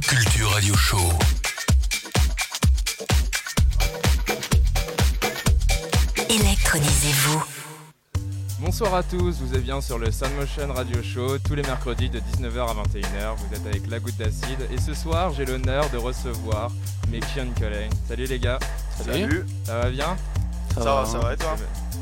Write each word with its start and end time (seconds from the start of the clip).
Culture 0.00 0.50
Radio 0.50 0.74
Show. 0.76 0.96
Électronisez-vous. 6.28 7.42
Bonsoir 8.60 8.94
à 8.94 9.02
tous, 9.02 9.40
vous 9.40 9.54
êtes 9.54 9.62
bien 9.62 9.80
sur 9.80 9.98
le 9.98 10.10
Sun 10.10 10.28
Motion 10.34 10.72
Radio 10.72 11.02
Show 11.02 11.38
tous 11.38 11.54
les 11.54 11.62
mercredis 11.62 12.08
de 12.10 12.20
19h 12.20 12.60
à 12.60 12.74
21h. 12.74 13.36
Vous 13.36 13.54
êtes 13.54 13.66
avec 13.66 13.88
La 13.88 13.98
Goutte 14.00 14.16
d'Acide 14.16 14.68
et 14.72 14.78
ce 14.78 14.94
soir 14.94 15.32
j'ai 15.32 15.44
l'honneur 15.44 15.88
de 15.90 15.96
recevoir 15.98 16.70
Mekion 17.10 17.48
Colin. 17.58 17.88
Salut 18.08 18.26
les 18.26 18.38
gars. 18.38 18.58
Salut. 19.04 19.44
Ça 19.64 19.80
va 19.80 19.90
bien? 19.90 20.16
Ça, 20.74 20.84
va, 20.84 21.04
ça 21.04 21.18
va 21.18 21.34
et 21.34 21.36
toi? 21.36 21.56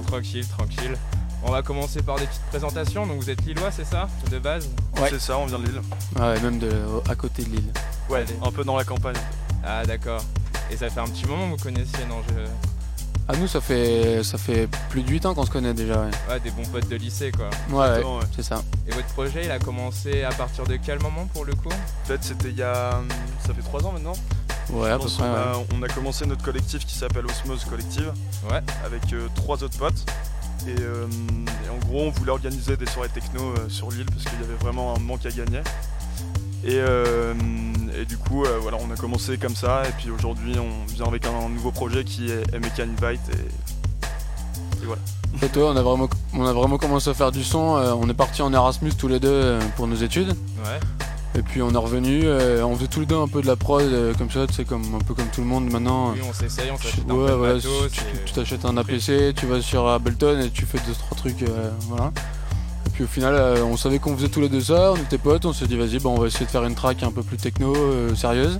Tranquille, 0.06 0.46
tranquille. 0.46 0.96
On 1.44 1.50
va 1.52 1.62
commencer 1.62 2.02
par 2.02 2.16
des 2.16 2.26
petites 2.26 2.42
présentations. 2.50 3.06
Donc 3.06 3.20
vous 3.20 3.30
êtes 3.30 3.44
lillois, 3.44 3.70
c'est 3.70 3.84
ça 3.84 4.08
De 4.30 4.38
base 4.38 4.68
Ouais. 5.00 5.08
C'est 5.10 5.20
ça, 5.20 5.38
on 5.38 5.46
vient 5.46 5.58
de 5.58 5.64
Lille. 5.66 5.80
Ouais, 6.18 6.40
même 6.40 6.58
de, 6.58 6.70
à 7.08 7.14
côté 7.14 7.44
de 7.44 7.50
l'île. 7.50 7.72
Ouais, 8.10 8.20
Allez. 8.22 8.34
un 8.44 8.50
peu 8.50 8.64
dans 8.64 8.76
la 8.76 8.84
campagne. 8.84 9.16
Ah 9.64 9.84
d'accord. 9.86 10.20
Et 10.70 10.76
ça 10.76 10.90
fait 10.90 11.00
un 11.00 11.06
petit 11.06 11.24
moment 11.26 11.44
que 11.54 11.58
vous 11.58 11.64
connaissiez, 11.64 12.04
non 12.08 12.16
je... 12.28 12.34
À 13.30 13.36
nous, 13.36 13.46
ça 13.46 13.60
fait, 13.60 14.24
ça 14.24 14.38
fait 14.38 14.66
plus 14.88 15.02
de 15.02 15.10
8 15.10 15.26
ans 15.26 15.34
qu'on 15.34 15.44
se 15.44 15.50
connaît 15.50 15.74
déjà. 15.74 16.00
Ouais, 16.00 16.10
Ouais, 16.30 16.40
des 16.40 16.50
bons 16.50 16.64
potes 16.64 16.88
de 16.88 16.96
lycée 16.96 17.30
quoi. 17.30 17.50
ouais, 17.70 17.76
ouais, 17.76 17.84
Exactement, 17.86 18.16
ouais. 18.18 18.24
c'est 18.34 18.42
ça. 18.42 18.62
Et 18.86 18.90
votre 18.92 19.06
projet, 19.08 19.44
il 19.44 19.50
a 19.50 19.58
commencé 19.58 20.24
à 20.24 20.30
partir 20.30 20.64
de 20.64 20.76
quel 20.76 20.98
moment 21.00 21.26
pour 21.34 21.44
le 21.44 21.54
coup? 21.54 21.68
Fait, 22.04 22.18
c'était 22.24 22.48
il 22.48 22.56
y 22.56 22.62
a. 22.62 22.96
hum, 22.98 23.06
Ça 23.46 23.52
fait 23.54 23.60
3 23.62 23.84
ans 23.86 23.92
maintenant. 23.92 24.14
Ouais, 24.70 24.88
Je 24.88 24.92
à 24.92 24.96
peu 24.96 25.02
pense 25.04 25.14
près. 25.16 25.26
on, 25.26 25.32
ouais. 25.32 25.38
a, 25.38 25.52
on 25.78 25.82
a 25.82 25.88
commencé 25.88 26.26
notre 26.26 26.42
collectif 26.42 26.84
qui 26.86 26.94
s'appelle 26.94 27.24
Osmose 27.26 27.64
Collective 27.66 28.12
Ouais. 28.50 28.60
avec 28.84 29.12
euh, 29.12 29.28
trois 29.34 29.62
autres 29.62 29.78
potes. 29.78 30.04
Et, 30.66 30.74
euh, 30.80 31.06
et 31.64 31.70
en 31.70 31.78
gros, 31.86 32.02
on 32.02 32.10
voulait 32.10 32.32
organiser 32.32 32.76
des 32.76 32.86
soirées 32.86 33.08
techno 33.08 33.40
euh, 33.42 33.68
sur 33.68 33.90
l'île 33.90 34.06
parce 34.06 34.24
qu'il 34.24 34.40
y 34.40 34.44
avait 34.44 34.56
vraiment 34.60 34.94
un 34.96 34.98
manque 34.98 35.24
à 35.26 35.30
gagner. 35.30 35.60
Et, 36.64 36.74
euh, 36.78 37.32
et 37.96 38.04
du 38.04 38.18
coup, 38.18 38.44
euh, 38.44 38.58
voilà, 38.60 38.76
on 38.80 38.92
a 38.92 38.96
commencé 38.96 39.38
comme 39.38 39.54
ça. 39.54 39.82
Et 39.88 39.92
puis 39.98 40.10
aujourd'hui, 40.10 40.56
on 40.58 40.92
vient 40.92 41.06
avec 41.06 41.24
un 41.26 41.48
nouveau 41.48 41.70
projet 41.70 42.04
qui 42.04 42.30
est 42.30 42.54
MK 42.58 42.80
Invite. 42.80 43.20
Et, 43.32 44.82
et 44.82 44.86
voilà. 44.86 45.00
En 45.34 45.38
fait, 45.38 45.56
ouais, 45.56 45.62
on 45.62 45.76
a, 45.76 45.82
vraiment, 45.82 46.08
on 46.34 46.44
a 46.44 46.52
vraiment 46.52 46.78
commencé 46.78 47.08
à 47.10 47.14
faire 47.14 47.30
du 47.32 47.44
son. 47.44 47.76
euh, 47.76 47.92
on 47.92 48.08
est 48.08 48.14
parti 48.14 48.42
en 48.42 48.52
Erasmus 48.52 48.92
tous 48.94 49.08
les 49.08 49.20
deux 49.20 49.58
pour 49.76 49.86
nos 49.86 49.96
études. 49.96 50.30
Ouais. 50.64 50.80
Et 51.38 51.42
puis 51.42 51.62
on 51.62 51.70
est 51.70 51.76
revenu. 51.76 52.22
euh, 52.24 52.62
on 52.64 52.74
faisait 52.74 52.88
tous 52.88 53.00
les 53.00 53.06
deux 53.06 53.16
un 53.16 53.28
peu 53.28 53.40
de 53.42 53.46
la 53.46 53.54
prod, 53.56 53.82
euh, 53.82 54.12
comme 54.14 54.30
ça, 54.30 54.46
tu 54.46 54.54
sais, 54.54 54.64
comme, 54.64 54.82
un 54.94 54.98
peu 55.04 55.14
comme 55.14 55.28
tout 55.28 55.40
le 55.40 55.46
monde 55.46 55.70
maintenant. 55.70 56.12
Oui, 56.12 56.20
on 56.28 56.32
s'essaye, 56.32 56.70
on 56.72 56.76
s'achète 56.76 57.04
un 57.08 57.14
Ouais, 57.14 57.26
peu 57.26 57.30
de 57.32 57.36
voilà, 57.36 57.54
matos. 57.54 57.92
tu 58.26 58.32
t'achètes 58.32 58.64
un 58.64 58.76
APC, 58.76 59.34
tu 59.36 59.46
vas 59.46 59.60
sur 59.62 59.86
Ableton 59.88 60.40
et 60.40 60.50
tu 60.50 60.66
fais 60.66 60.78
deux 60.86 60.94
trois 60.94 61.16
trucs, 61.16 61.42
euh, 61.42 61.70
voilà. 61.88 62.10
Et 62.86 62.90
puis 62.90 63.04
au 63.04 63.06
final, 63.06 63.36
on 63.62 63.76
savait 63.76 63.98
qu'on 64.00 64.16
faisait 64.16 64.28
tous 64.28 64.40
les 64.40 64.48
deux 64.48 64.60
ça, 64.62 64.92
on 64.92 64.96
était 64.96 65.18
potes, 65.18 65.44
on 65.46 65.52
s'est 65.52 65.66
dit 65.68 65.76
vas-y, 65.76 65.98
bah, 66.00 66.08
on 66.10 66.18
va 66.18 66.26
essayer 66.26 66.46
de 66.46 66.50
faire 66.50 66.64
une 66.64 66.74
track 66.74 67.02
un 67.04 67.12
peu 67.12 67.22
plus 67.22 67.36
techno, 67.36 67.72
sérieuse. 68.16 68.58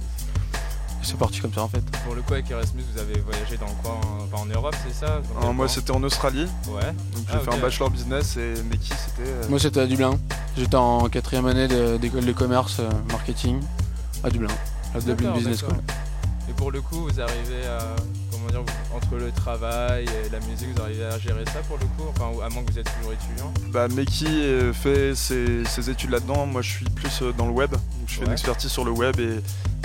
C'est 1.02 1.16
parti 1.16 1.41
comme 1.41 1.52
ça 1.54 1.62
en 1.62 1.68
fait. 1.68 1.82
Pour 2.04 2.14
le 2.14 2.22
coup, 2.22 2.34
avec 2.34 2.50
Erasmus, 2.50 2.82
vous 2.92 3.00
avez 3.00 3.18
voyagé 3.20 3.56
dans 3.56 3.66
quoi 3.82 3.92
en- 3.92 4.24
Enfin, 4.24 4.42
en 4.42 4.46
Europe, 4.46 4.74
c'est 4.86 4.94
ça 4.94 5.20
Alors, 5.38 5.50
Euh, 5.50 5.52
moi, 5.55 5.68
c'était 5.68 5.90
en 5.92 6.02
Australie. 6.02 6.46
Ouais. 6.68 6.82
Donc 7.14 7.24
j'ai 7.28 7.34
Ah, 7.34 7.38
fait 7.38 7.55
un 7.55 7.58
bachelor 7.58 7.90
business 7.90 8.36
et 8.36 8.55
Meki, 8.70 8.88
c'était. 8.90 9.28
euh, 9.28 9.48
Moi 9.48 9.58
c'était 9.58 9.80
à 9.80 9.86
Dublin, 9.86 10.18
j'étais 10.56 10.77
en 10.77 11.08
quatrième 11.08 11.46
année 11.46 11.66
de- 11.68 11.96
d'école 11.96 12.24
de 12.27 12.32
commerce, 12.32 12.77
euh, 12.80 12.90
marketing, 13.10 13.60
à 14.22 14.28
Dublin, 14.30 14.48
la 14.94 15.00
Dublin 15.00 15.32
Business. 15.32 15.60
School. 15.60 15.74
Et 16.48 16.52
pour 16.52 16.70
le 16.72 16.80
coup, 16.82 17.02
vous 17.08 17.20
arrivez 17.20 17.66
à. 17.66 17.78
Comment 18.47 18.62
dire 18.64 18.72
Entre 18.94 19.17
le 19.17 19.31
travail 19.33 20.05
et 20.05 20.28
la 20.31 20.41
musique, 20.41 20.69
vous 20.75 20.83
arrivez 20.83 21.05
à 21.05 21.19
gérer 21.19 21.44
ça 21.47 21.61
pour 21.67 21.77
le 21.78 21.84
coup 21.86 22.05
Enfin, 22.11 22.31
à 22.45 22.48
moins 22.48 22.62
que 22.62 22.72
vous 22.72 22.78
êtes 22.78 22.89
toujours 22.98 23.12
étudiant 23.12 23.53
Bah, 23.70 23.89
Meki 23.89 24.27
euh, 24.28 24.72
fait 24.72 25.14
ses, 25.14 25.64
ses 25.64 25.91
études 25.91 26.11
là-dedans. 26.11 26.47
Moi, 26.47 26.62
je 26.62 26.70
suis 26.70 26.84
plus 26.86 27.22
euh, 27.22 27.33
dans 27.33 27.47
le 27.47 27.53
web. 27.53 27.70
Donc, 27.72 27.80
je 28.06 28.14
fais 28.14 28.20
Ouais. 28.20 28.27
une 28.27 28.33
expertise 28.33 28.70
sur 28.70 28.84
le 28.84 28.91
web 28.91 29.19
et, 29.20 29.41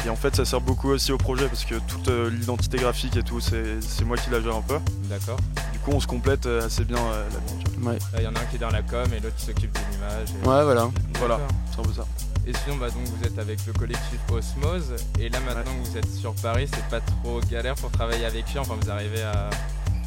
et 0.05 0.09
en 0.09 0.15
fait, 0.15 0.35
ça 0.35 0.45
sert 0.45 0.61
beaucoup 0.61 0.89
aussi 0.89 1.11
au 1.11 1.17
projet 1.17 1.47
parce 1.47 1.65
que 1.65 1.75
toute 1.87 2.07
euh, 2.09 2.29
l'identité 2.29 2.77
graphique 2.77 3.15
et 3.17 3.23
tout, 3.23 3.39
c'est 3.39 3.79
moi 4.05 4.17
qui 4.17 4.29
la 4.29 4.41
gère 4.41 4.55
un 4.55 4.61
peu. 4.61 4.77
D'accord. 5.09 5.37
Du 5.71 5.79
coup, 5.79 5.91
on 5.93 5.99
se 5.99 6.07
complète 6.07 6.45
assez 6.45 6.83
bien 6.85 6.97
là-dedans. 6.97 7.89
Ouais. 7.89 7.97
Là, 8.13 8.19
Il 8.19 8.23
y 8.23 8.27
en 8.27 8.35
a 8.35 8.39
un 8.39 8.45
qui 8.45 8.55
est 8.55 8.59
dans 8.59 8.69
la 8.69 8.81
com 8.81 9.05
et 9.15 9.19
l'autre 9.19 9.35
qui 9.35 9.45
s'occupe 9.45 9.73
de 9.73 9.79
l'image. 9.91 10.29
et- 10.29 10.47
ouais, 10.47 10.63
voilà. 10.63 10.89
Voilà, 11.19 11.39
c'est 11.73 11.79
un 11.79 11.83
peu 11.83 11.93
ça. 11.93 12.05
Et 12.45 12.51
sinon, 12.63 12.77
bah, 12.77 12.87
donc, 12.89 13.03
vous 13.05 13.25
êtes 13.25 13.39
avec 13.39 13.59
le 13.65 13.73
collectif 13.73 14.19
Osmose. 14.31 14.95
Et 15.19 15.29
là, 15.29 15.39
maintenant 15.45 15.71
que 15.81 15.89
vous 15.89 15.97
êtes 15.97 16.09
sur 16.09 16.33
Paris, 16.35 16.67
c'est 16.73 16.85
pas 16.89 16.99
trop 16.99 17.39
galère 17.49 17.75
pour 17.75 17.89
travailler 17.91 18.25
avec 18.25 18.45
eux. 18.55 18.59
Enfin, 18.59 18.75
vous 18.81 18.89
arrivez 18.89 19.21
à. 19.23 19.49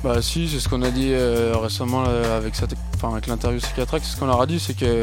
Bah 0.04 0.20
si, 0.20 0.46
c'est 0.48 0.60
ce 0.60 0.68
qu'on 0.68 0.82
a 0.82 0.90
dit 0.90 1.08
euh, 1.12 1.54
récemment 1.56 2.02
là, 2.02 2.36
avec, 2.36 2.54
cette- 2.54 2.74
enfin, 2.96 3.12
avec 3.12 3.26
l'interview 3.26 3.58
ce 3.60 4.16
qu'on 4.18 4.26
leur 4.26 4.40
a 4.42 4.46
dit, 4.46 4.60
c'est 4.60 4.74
que 4.76 5.02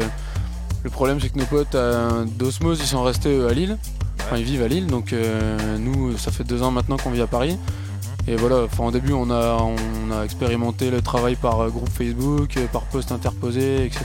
le 0.84 0.90
problème 0.90 1.18
c'est 1.20 1.30
que 1.30 1.38
nos 1.38 1.44
potes 1.46 1.74
euh, 1.74 2.24
d'Osmose 2.24 2.78
ils 2.80 2.86
sont 2.86 3.02
restés 3.02 3.36
eux, 3.36 3.48
à 3.48 3.52
Lille, 3.52 3.76
enfin 4.20 4.36
ils 4.36 4.44
vivent 4.44 4.62
à 4.62 4.68
Lille, 4.68 4.86
donc 4.86 5.12
euh, 5.12 5.78
nous 5.78 6.16
ça 6.16 6.30
fait 6.30 6.44
deux 6.44 6.62
ans 6.62 6.70
maintenant 6.70 6.96
qu'on 6.96 7.10
vit 7.10 7.20
à 7.22 7.26
Paris. 7.26 7.54
Mhm. 7.58 8.28
Et 8.32 8.36
voilà, 8.36 8.62
enfin 8.64 8.84
au 8.84 8.90
début 8.92 9.12
on 9.12 9.30
a, 9.30 9.58
on 9.60 10.12
a 10.12 10.22
expérimenté 10.24 10.90
le 10.92 11.02
travail 11.02 11.34
par 11.34 11.60
euh, 11.60 11.70
groupe 11.70 11.90
Facebook, 11.90 12.56
euh, 12.56 12.66
par 12.68 12.82
poste 12.82 13.10
interposé, 13.10 13.84
etc. 13.84 14.04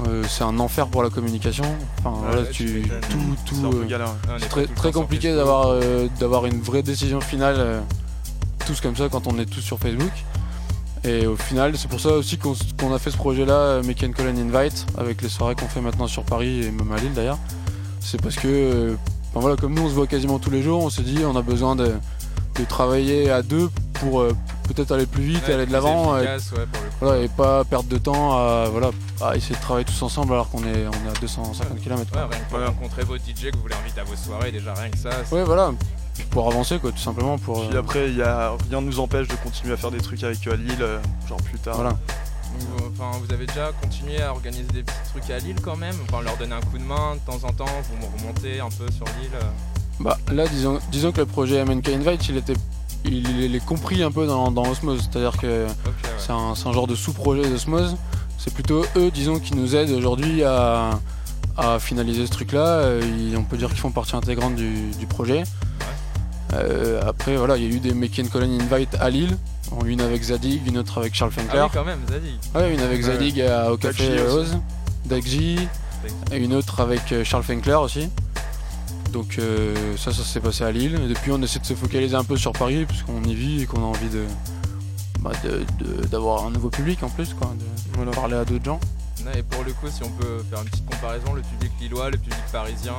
Euh, 0.00 0.22
c'est 0.28 0.44
un 0.44 0.58
enfer 0.58 0.88
pour 0.88 1.02
la 1.02 1.10
communication. 1.10 1.64
Enfin 1.98 2.10
Ouais, 2.10 2.26
voilà, 2.26 2.42
ouais, 2.42 2.50
tu 2.50 2.82
tout, 3.10 3.18
tout, 3.46 3.54
C'est 3.54 3.64
euh, 3.64 4.08
c'est 4.38 4.48
pas 4.48 4.48
très, 4.48 4.66
très 4.66 4.92
compliqué 4.92 5.34
d'avoir 5.34 5.68
euh, 5.68 6.08
d'avoir 6.18 6.46
une 6.46 6.60
vraie 6.60 6.82
décision 6.82 7.20
finale 7.20 7.82
tous 8.66 8.80
comme 8.80 8.96
ça 8.96 9.08
quand 9.08 9.26
on 9.26 9.38
est 9.38 9.46
tous 9.46 9.60
sur 9.60 9.78
Facebook. 9.78 10.12
Et 11.04 11.26
au 11.26 11.36
final, 11.36 11.76
c'est 11.76 11.88
pour 11.88 11.98
ça 11.98 12.10
aussi 12.10 12.38
qu'on 12.38 12.94
a 12.94 12.98
fait 12.98 13.10
ce 13.10 13.16
projet-là, 13.16 13.82
Make 13.82 14.04
and 14.04 14.12
Call 14.12 14.28
and 14.28 14.36
Invite, 14.36 14.86
avec 14.96 15.20
les 15.20 15.28
soirées 15.28 15.56
qu'on 15.56 15.66
fait 15.66 15.80
maintenant 15.80 16.06
sur 16.06 16.22
Paris 16.22 16.62
et 16.64 16.70
même 16.70 16.92
à 16.92 16.98
Lille 16.98 17.12
d'ailleurs. 17.12 17.38
C'est 17.98 18.22
parce 18.22 18.36
que, 18.36 18.96
enfin 19.30 19.40
voilà, 19.40 19.56
comme 19.56 19.74
nous 19.74 19.82
on 19.82 19.88
se 19.88 19.94
voit 19.94 20.06
quasiment 20.06 20.38
tous 20.38 20.50
les 20.50 20.62
jours, 20.62 20.82
on 20.84 20.90
s'est 20.90 21.02
dit 21.02 21.24
on 21.24 21.34
a 21.34 21.42
besoin 21.42 21.74
de, 21.74 21.92
de 22.58 22.64
travailler 22.64 23.30
à 23.30 23.42
deux 23.42 23.70
pour 23.94 24.20
euh, 24.20 24.34
peut-être 24.64 24.92
aller 24.92 25.06
plus 25.06 25.22
vite, 25.22 25.42
Ouais, 25.48 25.54
aller 25.54 25.66
de 25.66 25.72
l'avant. 25.72 26.18
et 26.18 26.22
ouais, 26.22 26.36
voilà, 27.00 27.22
et 27.22 27.28
pas 27.28 27.64
perdre 27.64 27.88
de 27.88 27.98
temps 27.98 28.36
à, 28.36 28.66
voilà, 28.70 28.90
à 29.20 29.36
essayer 29.36 29.54
de 29.56 29.60
travailler 29.60 29.84
tous 29.84 30.02
ensemble 30.02 30.32
alors 30.34 30.48
qu'on 30.50 30.62
est, 30.64 30.86
on 30.86 31.06
est 31.06 31.10
à 31.16 31.20
250 31.20 31.80
km. 31.80 32.12
Ouais, 32.14 32.20
rien 32.30 32.38
que 32.44 32.50
pour 32.50 32.64
rencontrer 32.66 33.04
vos 33.04 33.16
DJ 33.16 33.50
que 33.50 33.56
vous 33.56 33.62
voulez 33.62 33.74
inviter 33.76 34.00
à 34.00 34.04
vos 34.04 34.16
soirées, 34.16 34.52
déjà 34.52 34.74
rien 34.74 34.90
que 34.90 34.98
ça. 34.98 35.10
Ouais, 35.30 35.44
voilà, 35.44 35.72
pour 36.30 36.46
avancer 36.48 36.78
quoi, 36.78 36.90
tout 36.92 36.98
simplement. 36.98 37.38
Pour, 37.38 37.66
Puis 37.68 37.76
euh, 37.76 37.80
après, 37.80 38.08
il 38.10 38.16
y 38.16 38.22
a, 38.22 38.52
rien 38.68 38.80
ne 38.80 38.86
nous 38.86 39.00
empêche 39.00 39.28
de 39.28 39.36
continuer 39.36 39.72
à 39.74 39.76
faire 39.76 39.90
des 39.90 40.00
trucs 40.00 40.22
avec 40.24 40.46
eux 40.46 40.52
à 40.52 40.56
Lille, 40.56 40.76
euh, 40.82 40.98
genre 41.28 41.40
plus 41.42 41.58
tard. 41.58 41.76
voilà. 41.76 41.90
Vous- 42.58 42.90
Enfin, 42.94 43.18
vous 43.24 43.32
avez 43.32 43.46
déjà 43.46 43.70
continué 43.80 44.20
à 44.20 44.30
organiser 44.30 44.64
des 44.74 44.82
petits 44.82 45.10
trucs 45.10 45.30
à 45.30 45.38
Lille 45.38 45.56
quand 45.62 45.76
même? 45.76 45.94
Enfin, 46.08 46.22
leur 46.22 46.36
donner 46.36 46.54
un 46.54 46.60
coup 46.60 46.76
de 46.76 46.82
main 46.84 47.14
de 47.14 47.20
temps 47.20 47.48
en 47.48 47.52
temps, 47.52 47.64
vous 47.90 47.96
me 47.96 48.18
remontez 48.18 48.60
un 48.60 48.68
peu 48.68 48.90
sur 48.92 49.06
l'île 49.18 49.30
euh. 49.34 49.71
Bah 50.00 50.18
là, 50.32 50.46
disons, 50.48 50.78
disons 50.90 51.12
que 51.12 51.20
le 51.20 51.26
projet 51.26 51.64
MNK 51.64 51.88
Invite, 51.90 52.28
il 52.28 52.36
était, 52.36 52.54
il, 53.04 53.28
il 53.40 53.54
est 53.54 53.64
compris 53.64 54.02
un 54.02 54.10
peu 54.10 54.26
dans, 54.26 54.50
dans 54.50 54.66
Osmose, 54.68 55.08
c'est-à-dire 55.10 55.36
que 55.40 55.66
ouais. 55.66 55.72
c'est 56.18 56.32
un, 56.32 56.54
genre 56.72 56.86
de 56.86 56.94
sous-projet 56.94 57.48
d'Osmose. 57.48 57.96
C'est 58.38 58.52
plutôt 58.52 58.84
eux, 58.96 59.10
disons, 59.12 59.38
qui 59.38 59.54
nous 59.54 59.76
aident 59.76 59.90
aujourd'hui 59.92 60.42
à, 60.42 60.98
à 61.56 61.78
finaliser 61.78 62.26
ce 62.26 62.32
truc-là. 62.32 62.66
Euh, 62.66 63.02
on 63.36 63.44
peut 63.44 63.56
dire 63.56 63.68
qu'ils 63.68 63.78
font 63.78 63.90
partie 63.92 64.16
intégrante 64.16 64.56
du, 64.56 64.90
du 64.98 65.06
projet. 65.06 65.44
Euh, 66.54 67.00
après, 67.06 67.36
voilà, 67.36 67.56
il 67.56 67.62
y 67.62 67.66
a 67.66 67.76
eu 67.76 67.80
des 67.80 67.94
Make 67.94 68.18
and 68.18 68.28
Colony 68.30 68.58
Invite 68.60 68.96
à 69.00 69.08
Lille, 69.10 69.36
une 69.86 70.00
avec 70.00 70.22
Zadig, 70.22 70.66
une 70.66 70.76
autre 70.78 70.98
avec 70.98 71.14
Charles 71.14 71.30
Ah 71.36 71.40
Fenkler. 71.40 71.62
oui, 71.62 71.68
quand 71.72 71.84
même, 71.84 72.00
Zadig. 72.10 72.34
Ouais, 72.54 72.74
une 72.74 72.80
avec. 72.80 73.02
Zadig 73.02 73.40
à- 73.40 73.72
au 73.72 73.76
Café. 73.76 74.20
Oz, 74.20 74.58
Dagji, 75.06 75.56
et 76.30 76.36
une 76.36 76.52
autre 76.54 76.80
avec 76.80 77.12
euh, 77.12 77.24
Charles 77.24 77.44
Fenkler 77.44 77.74
aussi. 77.76 78.08
Donc 79.12 79.36
euh, 79.38 79.74
ça, 79.96 80.12
ça 80.12 80.22
s'est 80.22 80.40
passé 80.40 80.64
à 80.64 80.72
Lille. 80.72 80.98
Et 81.04 81.08
depuis, 81.08 81.30
on 81.32 81.42
essaie 81.42 81.58
de 81.58 81.66
se 81.66 81.74
focaliser 81.74 82.14
un 82.16 82.24
peu 82.24 82.36
sur 82.36 82.52
Paris, 82.52 82.84
puisqu'on 82.86 83.22
y 83.24 83.34
vit 83.34 83.62
et 83.62 83.66
qu'on 83.66 83.82
a 83.82 83.86
envie 83.86 84.08
de 84.08 84.24
bah, 85.20 85.30
de- 85.44 85.64
de- 85.84 86.06
d'avoir 86.06 86.46
un 86.46 86.50
nouveau 86.50 86.68
public 86.70 87.02
en 87.04 87.08
plus, 87.08 87.32
quoi, 87.34 87.48
de 87.58 87.64
Voilà. 87.96 88.10
parler 88.10 88.34
à 88.34 88.44
d'autres 88.44 88.64
gens. 88.64 88.80
Et 89.36 89.42
pour 89.44 89.62
le 89.62 89.72
coup, 89.72 89.86
si 89.88 90.02
on 90.02 90.08
peut 90.10 90.42
faire 90.50 90.60
une 90.62 90.68
petite 90.68 90.84
comparaison, 90.86 91.32
le 91.34 91.42
public 91.42 91.70
lillois, 91.80 92.10
le 92.10 92.18
public 92.18 92.38
parisien. 92.50 92.94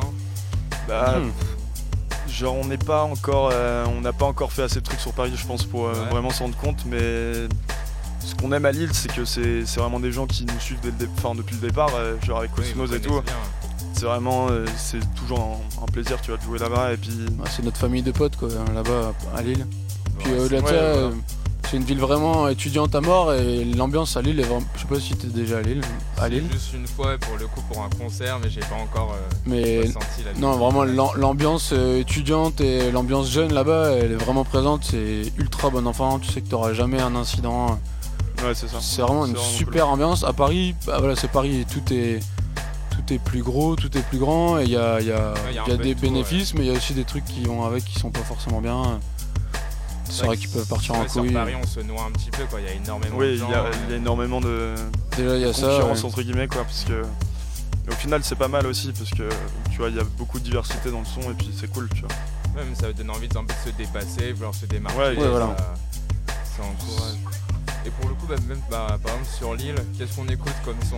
Bah, 0.87 1.19
Hmm. 1.19 1.31
Genre 2.29 2.55
on 2.55 2.65
n'est 2.65 2.77
pas 2.77 3.03
encore, 3.03 3.49
euh, 3.51 3.85
on 3.95 3.99
n'a 4.01 4.13
pas 4.13 4.25
encore 4.25 4.51
fait 4.53 4.63
assez 4.63 4.79
de 4.79 4.85
trucs 4.85 4.99
sur 5.01 5.11
Paris, 5.11 5.33
je 5.35 5.45
pense, 5.45 5.65
pour 5.65 5.87
euh, 5.87 5.93
Ouais. 5.93 6.09
vraiment 6.09 6.29
s'en 6.29 6.45
rendre 6.45 6.57
compte. 6.57 6.85
Mais 6.85 7.33
ce 8.25 8.33
qu'on 8.39 8.51
aime 8.53 8.65
à 8.65 8.71
Lille, 8.71 8.89
c'est 8.93 9.13
que 9.13 9.25
c'est 9.25 9.65
c'est 9.65 9.79
vraiment 9.81 9.99
des 9.99 10.11
gens 10.11 10.25
qui 10.25 10.45
nous 10.45 10.59
suivent 10.59 10.79
dès 10.81 10.89
le 10.91 11.35
depuis 11.35 11.55
le 11.55 11.67
départ, 11.67 11.89
euh, 11.95 12.15
genre 12.25 12.39
avec 12.39 12.51
Cosmos 12.53 12.91
et 12.93 13.01
tout. 13.01 13.09
bien. 13.09 13.23
C'est 13.93 14.05
vraiment, 14.05 14.47
euh, 14.49 14.65
c'est 14.77 14.99
toujours 15.15 15.39
un, 15.39 15.83
un 15.83 15.85
plaisir, 15.85 16.19
tu 16.21 16.31
vois, 16.31 16.37
de 16.37 16.43
jouer 16.43 16.59
là-bas. 16.59 16.93
Et 16.93 16.97
puis, 16.97 17.11
c'est 17.49 17.63
notre 17.63 17.77
famille 17.77 18.01
de 18.01 18.11
potes, 18.11 18.35
quoi, 18.35 18.49
là-bas 18.73 19.13
à 19.35 19.41
Lille. 19.41 19.65
Puis 20.19 20.31
Ouais, 20.31 20.39
au-delà 20.39 20.59
de 20.61 20.65
ouais, 20.65 20.69
ça, 20.71 20.75
euh, 20.75 21.11
c'est 21.69 21.77
une 21.77 21.83
ville 21.83 21.99
vraiment 21.99 22.47
étudiante 22.49 22.93
à 22.95 23.01
mort 23.01 23.33
et 23.33 23.63
l'ambiance 23.65 24.15
à 24.17 24.21
Lille 24.21 24.39
est 24.39 24.43
vraiment. 24.43 24.63
Je 24.75 24.81
sais 24.81 24.87
pas 24.87 24.99
si 24.99 25.15
t'es 25.15 25.27
déjà 25.27 25.57
à 25.57 25.61
Lille. 25.61 25.81
À 26.19 26.29
Lille. 26.29 26.43
Juste 26.51 26.73
une 26.73 26.85
fois 26.87 27.17
pour 27.17 27.37
le 27.37 27.47
coup 27.47 27.61
pour 27.71 27.81
un 27.83 27.89
concert, 27.89 28.37
mais 28.39 28.49
j'ai 28.49 28.59
pas 28.59 28.75
encore 28.75 29.13
euh, 29.13 29.35
Mais 29.45 29.79
ressenti 29.81 30.23
la 30.25 30.39
Non, 30.39 30.57
vraiment, 30.57 30.83
l'am- 30.83 31.15
l'ambiance 31.15 31.71
euh, 31.73 31.99
étudiante 31.99 32.61
et 32.61 32.91
l'ambiance 32.91 33.29
jeune 33.31 33.53
là-bas, 33.53 33.91
elle 33.93 34.11
est 34.11 34.15
vraiment 34.15 34.43
présente. 34.43 34.83
C'est 34.89 35.23
ultra 35.37 35.69
bon 35.71 35.87
enfant. 35.87 36.19
Tu 36.19 36.31
sais 36.31 36.41
que 36.41 36.49
t'auras 36.49 36.73
jamais 36.73 37.01
un 37.01 37.15
incident. 37.15 37.79
ouais, 38.43 38.53
c'est 38.53 38.67
ça. 38.67 38.77
C'est 38.79 39.01
vraiment 39.01 39.25
une 39.25 39.33
vraiment 39.33 39.47
super 39.49 39.87
ambiance. 39.87 40.23
À 40.23 40.33
Paris, 40.33 40.75
bah 40.85 40.97
voilà, 40.99 41.15
c'est 41.15 41.31
Paris. 41.31 41.65
Tout 41.71 41.91
est, 41.93 42.19
tout 43.05 43.13
est 43.13 43.19
plus 43.19 43.43
gros, 43.43 43.75
tout 43.75 43.95
est 43.97 44.01
plus 44.03 44.17
grand, 44.19 44.59
et 44.59 44.63
il 44.63 44.69
y 44.71 44.77
a, 44.77 44.99
il 45.01 45.07
y 45.07 45.11
a- 45.11 45.33
Ouais, 45.33 45.39
il 45.49 45.55
y 45.55 45.57
a 45.57 45.61
un 45.61 45.65
il 45.65 45.71
y 45.71 45.73
a 45.73 45.77
peu 45.77 45.83
des 45.83 45.95
tout, 45.95 46.01
bénéfices, 46.01 46.53
mais 46.53 46.61
il 46.61 46.67
y 46.67 46.69
a 46.69 46.73
aussi 46.77 46.93
des 46.93 47.03
trucs 47.03 47.25
qui 47.25 47.43
vont 47.43 47.63
avec 47.65 47.83
qui 47.85 47.99
sont 47.99 48.11
pas 48.11 48.19
forcément 48.21 48.61
bien. 48.61 48.99
C'est 50.09 50.25
vrai 50.25 50.37
qu'ils 50.37 50.49
peuvent 50.49 50.67
partir 50.67 50.95
en 50.95 51.01
ouais, 51.01 51.07
Sur 51.09 51.21
couille. 51.21 51.31
Paris, 51.33 51.53
on 51.61 51.65
se 51.65 51.79
noie 51.79 52.03
un 52.03 52.11
petit 52.11 52.29
peu, 52.29 52.43
quoi. 52.45 52.59
Il 52.61 52.67
y 52.67 52.69
a 52.69 52.73
énormément 52.73 53.17
Oui, 53.17 53.27
de 53.27 53.31
il 53.31 53.37
gens. 53.39 53.49
y, 53.49 53.53
a, 53.53 53.63
euh, 53.63 53.71
il 53.87 53.91
y 53.91 53.93
a 53.93 53.97
énormément 53.97 54.41
de 54.41 54.75
Déjà, 55.17 55.35
il 55.37 55.41
y 55.41 55.45
a 55.45 55.53
ça. 55.53 55.61
concurrence 55.69 55.99
ouais. 56.01 56.05
entre 56.05 56.21
guillemets 56.21 56.47
quoi, 56.47 56.63
parce 56.63 56.83
que 56.83 57.01
au 57.89 57.95
final 57.95 58.21
c'est 58.23 58.35
pas 58.37 58.47
mal 58.47 58.65
aussi 58.67 58.91
parce 58.93 59.09
que 59.09 59.27
tu 59.71 59.77
vois 59.79 59.89
il 59.89 59.95
y 59.95 59.99
a 59.99 60.03
beaucoup 60.17 60.39
de 60.39 60.43
diversité 60.45 60.89
dans 60.91 60.99
le 60.99 61.05
son 61.05 61.21
et 61.31 61.33
puis 61.33 61.49
c'est 61.59 61.69
cool 61.71 61.89
tu 61.95 62.01
vois. 62.01 62.09
Même 62.63 62.75
ça 62.75 62.93
donne 62.93 63.09
envie 63.09 63.27
de, 63.27 63.37
un 63.37 63.43
peu 63.43 63.53
de 63.53 63.71
se 63.71 63.75
dépasser, 63.75 64.31
vouloir 64.33 64.53
se 64.53 64.65
démarquer. 64.67 64.99
Ouais, 64.99 65.17
ouais, 65.17 65.27
voilà. 65.27 65.55
Ça, 65.57 65.73
ça 66.57 66.63
encourage. 66.63 67.15
Et 67.85 67.89
pour 67.89 68.07
le 68.09 68.15
coup, 68.15 68.25
bah, 68.29 68.35
même 68.47 68.61
bah, 68.69 68.97
par 69.03 69.13
exemple 69.13 69.29
sur 69.37 69.55
l'île, 69.55 69.75
qu'est-ce 69.97 70.15
qu'on 70.15 70.27
écoute 70.27 70.53
comme 70.63 70.77
son? 70.89 70.97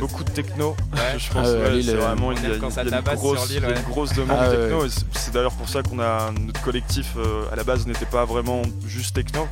Beaucoup 0.00 0.24
de 0.24 0.30
techno, 0.30 0.76
Ouais. 0.92 1.18
je 1.18 1.28
pense 1.32 1.46
Ah 1.46 1.50
ouais, 1.52 1.58
ouais, 1.62 1.70
Lille, 1.72 1.84
c'est 1.84 1.94
euh, 1.94 1.98
vraiment 2.00 2.34
ça 2.36 2.82
une 2.82 3.00
grosse, 3.14 3.48
sur 3.48 4.22
une 4.22 4.26
demande 4.28 4.38
Ah 4.40 4.50
techno 4.50 4.84
et 4.84 4.90
c'est- 4.90 5.04
c'est 5.12 5.32
d'ailleurs 5.34 5.52
pour 5.52 5.68
ça 5.68 5.82
qu'on 5.82 5.98
a 6.00 6.30
notre 6.32 6.60
collectif 6.62 7.14
euh, 7.16 7.44
à 7.52 7.56
la 7.56 7.64
base 7.64 7.86
n'était 7.86 8.04
pas 8.06 8.24
vraiment 8.24 8.62
juste 8.86 9.14
techno. 9.14 9.46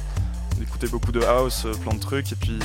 On 0.58 0.62
écoutait 0.62 0.88
beaucoup 0.88 1.12
de 1.12 1.22
house, 1.22 1.62
euh, 1.66 1.72
plein 1.74 1.94
de 1.94 2.00
trucs 2.00 2.32
et 2.32 2.36
puis 2.36 2.58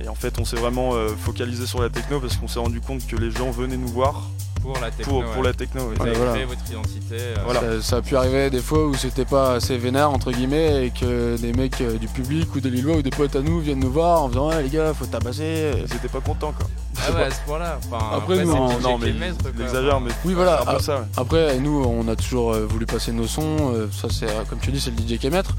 et 0.00 0.08
en 0.08 0.14
fait 0.14 0.38
on 0.38 0.44
s'est 0.44 0.56
vraiment 0.56 0.94
euh, 0.94 1.08
focalisé 1.16 1.66
sur 1.66 1.80
la 1.82 1.88
techno 1.90 2.20
parce 2.20 2.36
qu'on 2.36 2.46
s'est 2.48 2.60
rendu 2.60 2.80
compte 2.80 3.06
que 3.06 3.16
les 3.16 3.30
gens 3.30 3.50
venaient 3.50 3.76
nous 3.76 3.88
voir 3.88 4.28
pour 4.60 4.78
la 4.80 4.90
techno. 4.90 5.04
pour, 5.12 5.18
ouais. 5.20 5.34
pour 5.34 5.42
la 5.42 5.52
techno. 5.52 5.80
ouais. 5.82 5.94
Vous 5.96 6.02
avez 6.02 6.10
Ouais, 6.10 6.16
voilà. 6.16 6.32
créé 6.32 6.44
votre 6.44 6.60
identité. 6.70 7.14
euh, 7.18 7.34
Voilà. 7.44 7.60
Ça, 7.60 7.82
ça 7.82 7.96
a 7.96 8.02
pu 8.02 8.16
arriver 8.16 8.50
des 8.50 8.60
fois 8.60 8.86
où 8.86 8.94
c'était 8.94 9.24
pas 9.24 9.54
assez 9.54 9.76
vénère 9.78 10.10
entre 10.10 10.30
guillemets 10.32 10.86
et 10.86 10.90
que 10.90 11.36
des 11.36 11.52
mecs 11.52 11.80
euh, 11.80 11.96
du 11.98 12.06
public 12.08 12.54
ou 12.54 12.60
des 12.60 12.70
Lillois 12.70 12.96
ou 12.96 13.02
des 13.02 13.10
potes 13.10 13.36
à 13.36 13.40
nous 13.40 13.60
viennent 13.60 13.80
nous 13.80 13.90
voir 13.90 14.22
en 14.22 14.28
disant 14.28 14.48
ouais 14.48 14.62
les 14.62 14.68
gars 14.68 14.92
faut 14.94 15.06
tabasser. 15.06 15.72
Ils 15.78 15.96
étaient 15.96 16.08
pas 16.08 16.20
contents 16.20 16.52
quoi. 16.56 16.66
Ah 17.06 17.12
ouais, 17.12 17.22
à 17.24 17.30
ce 17.30 17.40
point-là. 17.46 17.78
Enfin, 17.90 18.16
Après, 18.16 18.44
nous, 18.44 18.52
non 18.52 18.98
mais 18.98 19.14
Oui 20.24 20.34
voilà. 20.34 20.60
c'est 20.64 20.68
un 20.68 20.72
peu 20.72 20.78
Ah, 20.78 20.82
ça. 20.82 20.96
ouais. 20.96 21.06
Après 21.16 21.58
nous 21.58 21.84
on 21.84 22.08
a 22.08 22.16
toujours 22.16 22.52
euh, 22.52 22.66
voulu 22.66 22.86
passer 22.86 23.12
nos 23.12 23.26
sons. 23.26 23.72
euh, 23.74 23.86
ça 23.92 24.08
c'est 24.10 24.26
euh, 24.28 24.42
comme 24.48 24.58
tu 24.58 24.70
dis 24.72 24.80
c'est 24.80 24.90
le 24.90 24.96
DJ 24.98 25.18
qui 25.18 25.26
est 25.26 25.30
maître. 25.30 25.54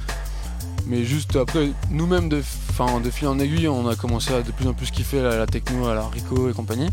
Mais 0.87 1.03
juste 1.03 1.35
après 1.35 1.69
nous-mêmes 1.91 2.29
de, 2.29 2.41
fin, 2.41 2.99
de 2.99 3.09
fil 3.11 3.27
en 3.27 3.37
aiguille 3.39 3.67
on 3.67 3.87
a 3.87 3.95
commencé 3.95 4.33
à 4.33 4.41
de 4.41 4.51
plus 4.51 4.67
en 4.67 4.73
plus 4.73 4.89
kiffer 4.91 5.21
la, 5.21 5.37
la 5.37 5.45
techno 5.45 5.87
à 5.87 5.93
la 5.93 6.07
Rico 6.07 6.49
et 6.49 6.53
compagnie. 6.53 6.89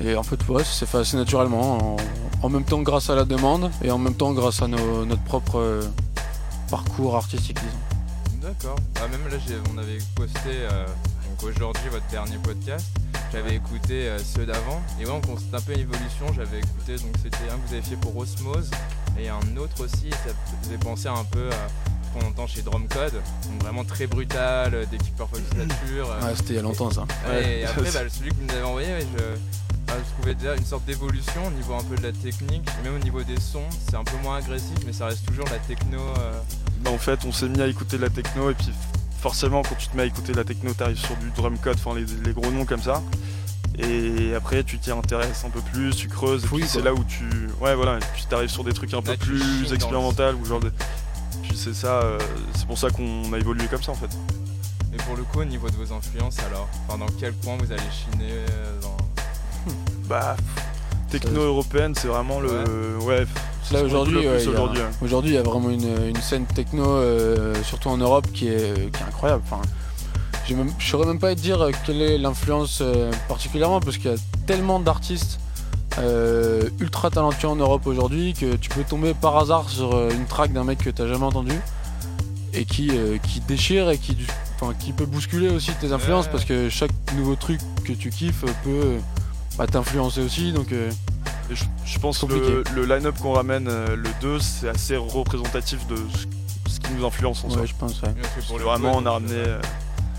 Et 0.00 0.16
en 0.16 0.22
fait 0.22 0.46
ouais, 0.48 0.64
ça 0.64 0.72
s'est 0.72 0.86
fait 0.86 0.98
assez 0.98 1.16
naturellement. 1.16 1.94
En, 1.94 1.96
en 2.42 2.48
même 2.48 2.64
temps 2.64 2.82
grâce 2.82 3.08
à 3.10 3.14
la 3.14 3.24
demande 3.24 3.70
et 3.84 3.90
en 3.90 3.98
même 3.98 4.14
temps 4.14 4.32
grâce 4.32 4.62
à 4.62 4.66
nos- 4.68 5.04
notre 5.04 5.22
propre 5.22 5.58
euh, 5.58 5.82
parcours 6.70 7.16
artistique 7.16 7.58
disons. 7.60 8.48
D'accord. 8.48 8.76
Ah, 8.96 9.06
même 9.08 9.20
là, 9.30 9.36
on 9.72 9.78
avait 9.78 9.98
posté 10.16 10.40
euh, 10.50 10.86
aujourd'hui 11.42 11.88
votre 11.90 12.06
dernier 12.08 12.36
podcast. 12.38 12.86
J'avais 13.32 13.54
écouté 13.54 14.08
euh, 14.08 14.18
ceux 14.18 14.44
d'avant 14.44 14.82
et 15.00 15.06
ouais, 15.06 15.12
on 15.12 15.20
constate 15.20 15.54
un 15.54 15.60
peu 15.60 15.72
une 15.74 15.80
évolution. 15.80 16.26
J'avais 16.34 16.58
écouté 16.58 16.96
donc 16.96 17.14
c'était 17.22 17.36
un 17.50 17.56
que 17.56 17.68
vous 17.68 17.74
avez 17.74 17.82
fait 17.82 17.96
pour 17.96 18.16
Osmose 18.16 18.70
et 19.18 19.28
un 19.28 19.56
autre 19.56 19.84
aussi. 19.84 20.10
Ça 20.10 20.32
faisait 20.62 20.78
penser 20.78 21.08
un 21.08 21.24
peu 21.30 21.48
à 21.48 21.68
ce 22.04 22.18
qu'on 22.20 22.26
entend 22.28 22.46
chez 22.46 22.60
Drumcode, 22.62 23.12
donc 23.14 23.62
vraiment 23.62 23.84
très 23.84 24.06
brutal, 24.06 24.86
des 24.90 24.98
kick 24.98 25.14
signature. 25.48 26.10
euh, 26.10 26.26
Ouais, 26.26 26.34
c'était 26.36 26.54
il 26.54 26.56
y 26.56 26.58
a 26.58 26.62
longtemps 26.62 26.90
ça. 26.90 27.06
Ouais, 27.26 27.60
et 27.60 27.64
après, 27.64 27.82
bah, 27.94 28.00
celui 28.10 28.30
que 28.30 28.34
vous 28.34 28.46
nous 28.46 28.52
avez 28.54 28.64
envoyé, 28.64 28.88
je, 29.00 29.71
je 29.98 30.12
trouvais 30.18 30.34
déjà 30.34 30.54
une 30.56 30.64
sorte 30.64 30.84
d'évolution 30.84 31.46
au 31.46 31.50
niveau 31.50 31.74
un 31.74 31.82
peu 31.84 31.96
de 31.96 32.02
la 32.02 32.12
technique, 32.12 32.66
et 32.80 32.84
même 32.84 32.96
au 32.96 33.04
niveau 33.04 33.22
des 33.22 33.40
sons, 33.40 33.68
c'est 33.88 33.96
un 33.96 34.04
peu 34.04 34.16
moins 34.22 34.36
agressif, 34.36 34.76
mais 34.86 34.92
ça 34.92 35.06
reste 35.06 35.24
toujours 35.26 35.46
la 35.46 35.58
techno. 35.58 35.98
euh, 36.18 36.32
Bah, 36.82 36.90
en 36.90 36.98
fait, 36.98 37.20
on 37.26 37.32
s'est 37.32 37.48
mis 37.48 37.60
à 37.60 37.66
écouter 37.66 37.96
de 37.96 38.02
la 38.02 38.10
techno 38.10 38.50
et 38.50 38.54
puis 38.54 38.70
forcément, 39.20 39.62
quand 39.62 39.76
tu 39.76 39.88
te 39.88 39.96
mets 39.96 40.02
à 40.02 40.06
écouter 40.06 40.32
de 40.32 40.36
la 40.36 40.44
techno, 40.44 40.72
t'arrives 40.74 40.98
sur 40.98 41.16
du 41.16 41.30
drum 41.30 41.56
code, 41.58 41.76
enfin 41.84 41.94
les, 41.98 42.04
les 42.24 42.32
gros 42.32 42.50
noms 42.50 42.64
comme 42.64 42.82
ça. 42.82 43.02
Et 43.78 44.34
après, 44.34 44.64
tu 44.64 44.78
t'y 44.78 44.90
intéresses 44.90 45.44
un 45.44 45.50
peu 45.50 45.60
plus, 45.72 45.96
tu 45.96 46.08
creuses, 46.08 46.44
puis 46.44 46.64
c'est 46.68 46.82
là 46.82 46.92
où 46.92 47.02
tu. 47.04 47.24
Ouais, 47.60 47.74
voilà, 47.74 47.96
et 47.96 48.00
puis 48.14 48.24
t'arrives 48.28 48.50
sur 48.50 48.64
des 48.64 48.72
trucs 48.74 48.92
un 48.92 49.00
peu 49.00 49.12
Là, 49.12 49.16
plus 49.16 49.72
expérimental 49.72 50.34
ou 50.34 50.44
genre 50.44 50.60
de. 50.60 50.70
Puis 51.42 51.56
c'est 51.56 51.72
ça, 51.74 52.02
euh, 52.02 52.18
c'est 52.54 52.66
pour 52.66 52.76
ça 52.76 52.90
qu'on 52.90 53.32
a 53.32 53.38
évolué 53.38 53.66
comme 53.68 53.82
ça 53.82 53.92
en 53.92 53.94
fait. 53.94 54.10
Et 54.92 54.98
pour 54.98 55.16
le 55.16 55.22
coup, 55.22 55.40
au 55.40 55.44
niveau 55.46 55.70
de 55.70 55.76
vos 55.76 55.90
influences, 55.90 56.38
alors, 56.40 56.68
enfin, 56.86 56.98
dans 56.98 57.10
quel 57.18 57.32
point 57.32 57.56
vous 57.56 57.72
allez 57.72 57.80
chiner 57.90 58.30
euh, 58.30 58.80
dans... 58.82 58.96
Bah, 60.08 60.36
techno 61.10 61.42
européenne, 61.42 61.94
c'est 61.96 62.08
vraiment 62.08 62.40
le. 62.40 62.48
Ouais, 63.02 63.24
c'est 63.64 63.74
Là 63.74 63.82
aujourd'hui, 63.84 64.16
ouais, 64.16 64.22
il 64.22 64.44
y 64.44 64.48
a- 64.48 64.50
aujourd'hui, 64.50 64.80
ouais. 64.80 64.86
aujourd'hui, 65.02 65.30
il 65.32 65.34
y 65.34 65.38
a 65.38 65.42
vraiment 65.42 65.70
une, 65.70 66.08
une 66.08 66.16
scène 66.20 66.46
techno, 66.46 66.84
euh, 66.84 67.54
surtout 67.64 67.88
en 67.88 67.96
Europe, 67.96 68.26
qui 68.32 68.48
est, 68.48 68.90
qui 68.92 69.02
est 69.02 69.06
incroyable. 69.06 69.42
Enfin, 69.50 69.62
je 70.78 70.86
saurais 70.86 71.06
même 71.06 71.18
pas 71.20 71.34
te 71.34 71.40
dire 71.40 71.68
quelle 71.86 72.02
est 72.02 72.18
l'influence 72.18 72.78
euh, 72.82 73.10
particulièrement, 73.28 73.80
parce 73.80 73.96
qu'il 73.96 74.10
y 74.10 74.14
a 74.14 74.18
tellement 74.46 74.80
d'artistes 74.80 75.38
euh, 75.98 76.68
ultra 76.80 77.10
talentueux 77.10 77.48
en 77.48 77.56
Europe 77.56 77.86
aujourd'hui 77.86 78.34
que 78.34 78.56
tu 78.56 78.68
peux 78.70 78.82
tomber 78.82 79.14
par 79.14 79.36
hasard 79.36 79.68
sur 79.70 79.94
euh, 79.94 80.10
une 80.10 80.24
track 80.26 80.52
d'un 80.52 80.64
mec 80.64 80.78
que 80.78 80.90
t'as 80.90 81.06
jamais 81.06 81.24
entendu 81.24 81.52
et 82.54 82.64
qui, 82.64 82.90
euh, 82.92 83.18
qui 83.18 83.40
déchire 83.40 83.88
et 83.90 83.98
qui, 83.98 84.16
qui 84.80 84.92
peut 84.92 85.06
bousculer 85.06 85.48
aussi 85.48 85.70
tes 85.80 85.92
influences 85.92 86.28
parce 86.28 86.44
que 86.44 86.68
chaque 86.70 86.90
nouveau 87.16 87.34
truc 87.36 87.60
que 87.84 87.92
tu 87.92 88.10
kiffes 88.10 88.44
peut 88.64 88.96
bah, 89.58 89.66
t'influencer 89.66 90.20
aussi. 90.22 90.52
Donc, 90.52 90.72
euh, 90.72 90.90
je, 91.50 91.64
je 91.84 91.98
pense 91.98 92.18
que 92.20 92.26
le, 92.32 92.64
le 92.74 92.84
line-up 92.86 93.16
qu'on 93.20 93.32
ramène, 93.32 93.68
euh, 93.68 93.96
le 93.96 94.08
2, 94.20 94.38
c'est 94.40 94.68
assez 94.68 94.96
représentatif 94.96 95.86
de 95.86 95.96
ce, 95.96 96.72
ce 96.74 96.80
qui 96.80 96.92
nous 96.94 97.04
influence 97.06 97.44
en 97.44 97.50
soi. 97.50 97.62
ouais, 97.62 97.66
je 97.66 97.74
pense. 97.74 98.00
ouais. 98.02 98.08
Parce 98.14 98.28
que 98.28 98.34
Parce 98.36 98.46
pour 98.46 98.58
le 98.58 98.64
vraiment, 98.64 98.92
coup, 98.92 98.98
on 99.02 99.06
a 99.06 99.10
ramené. 99.10 99.34
euh, 99.34 99.60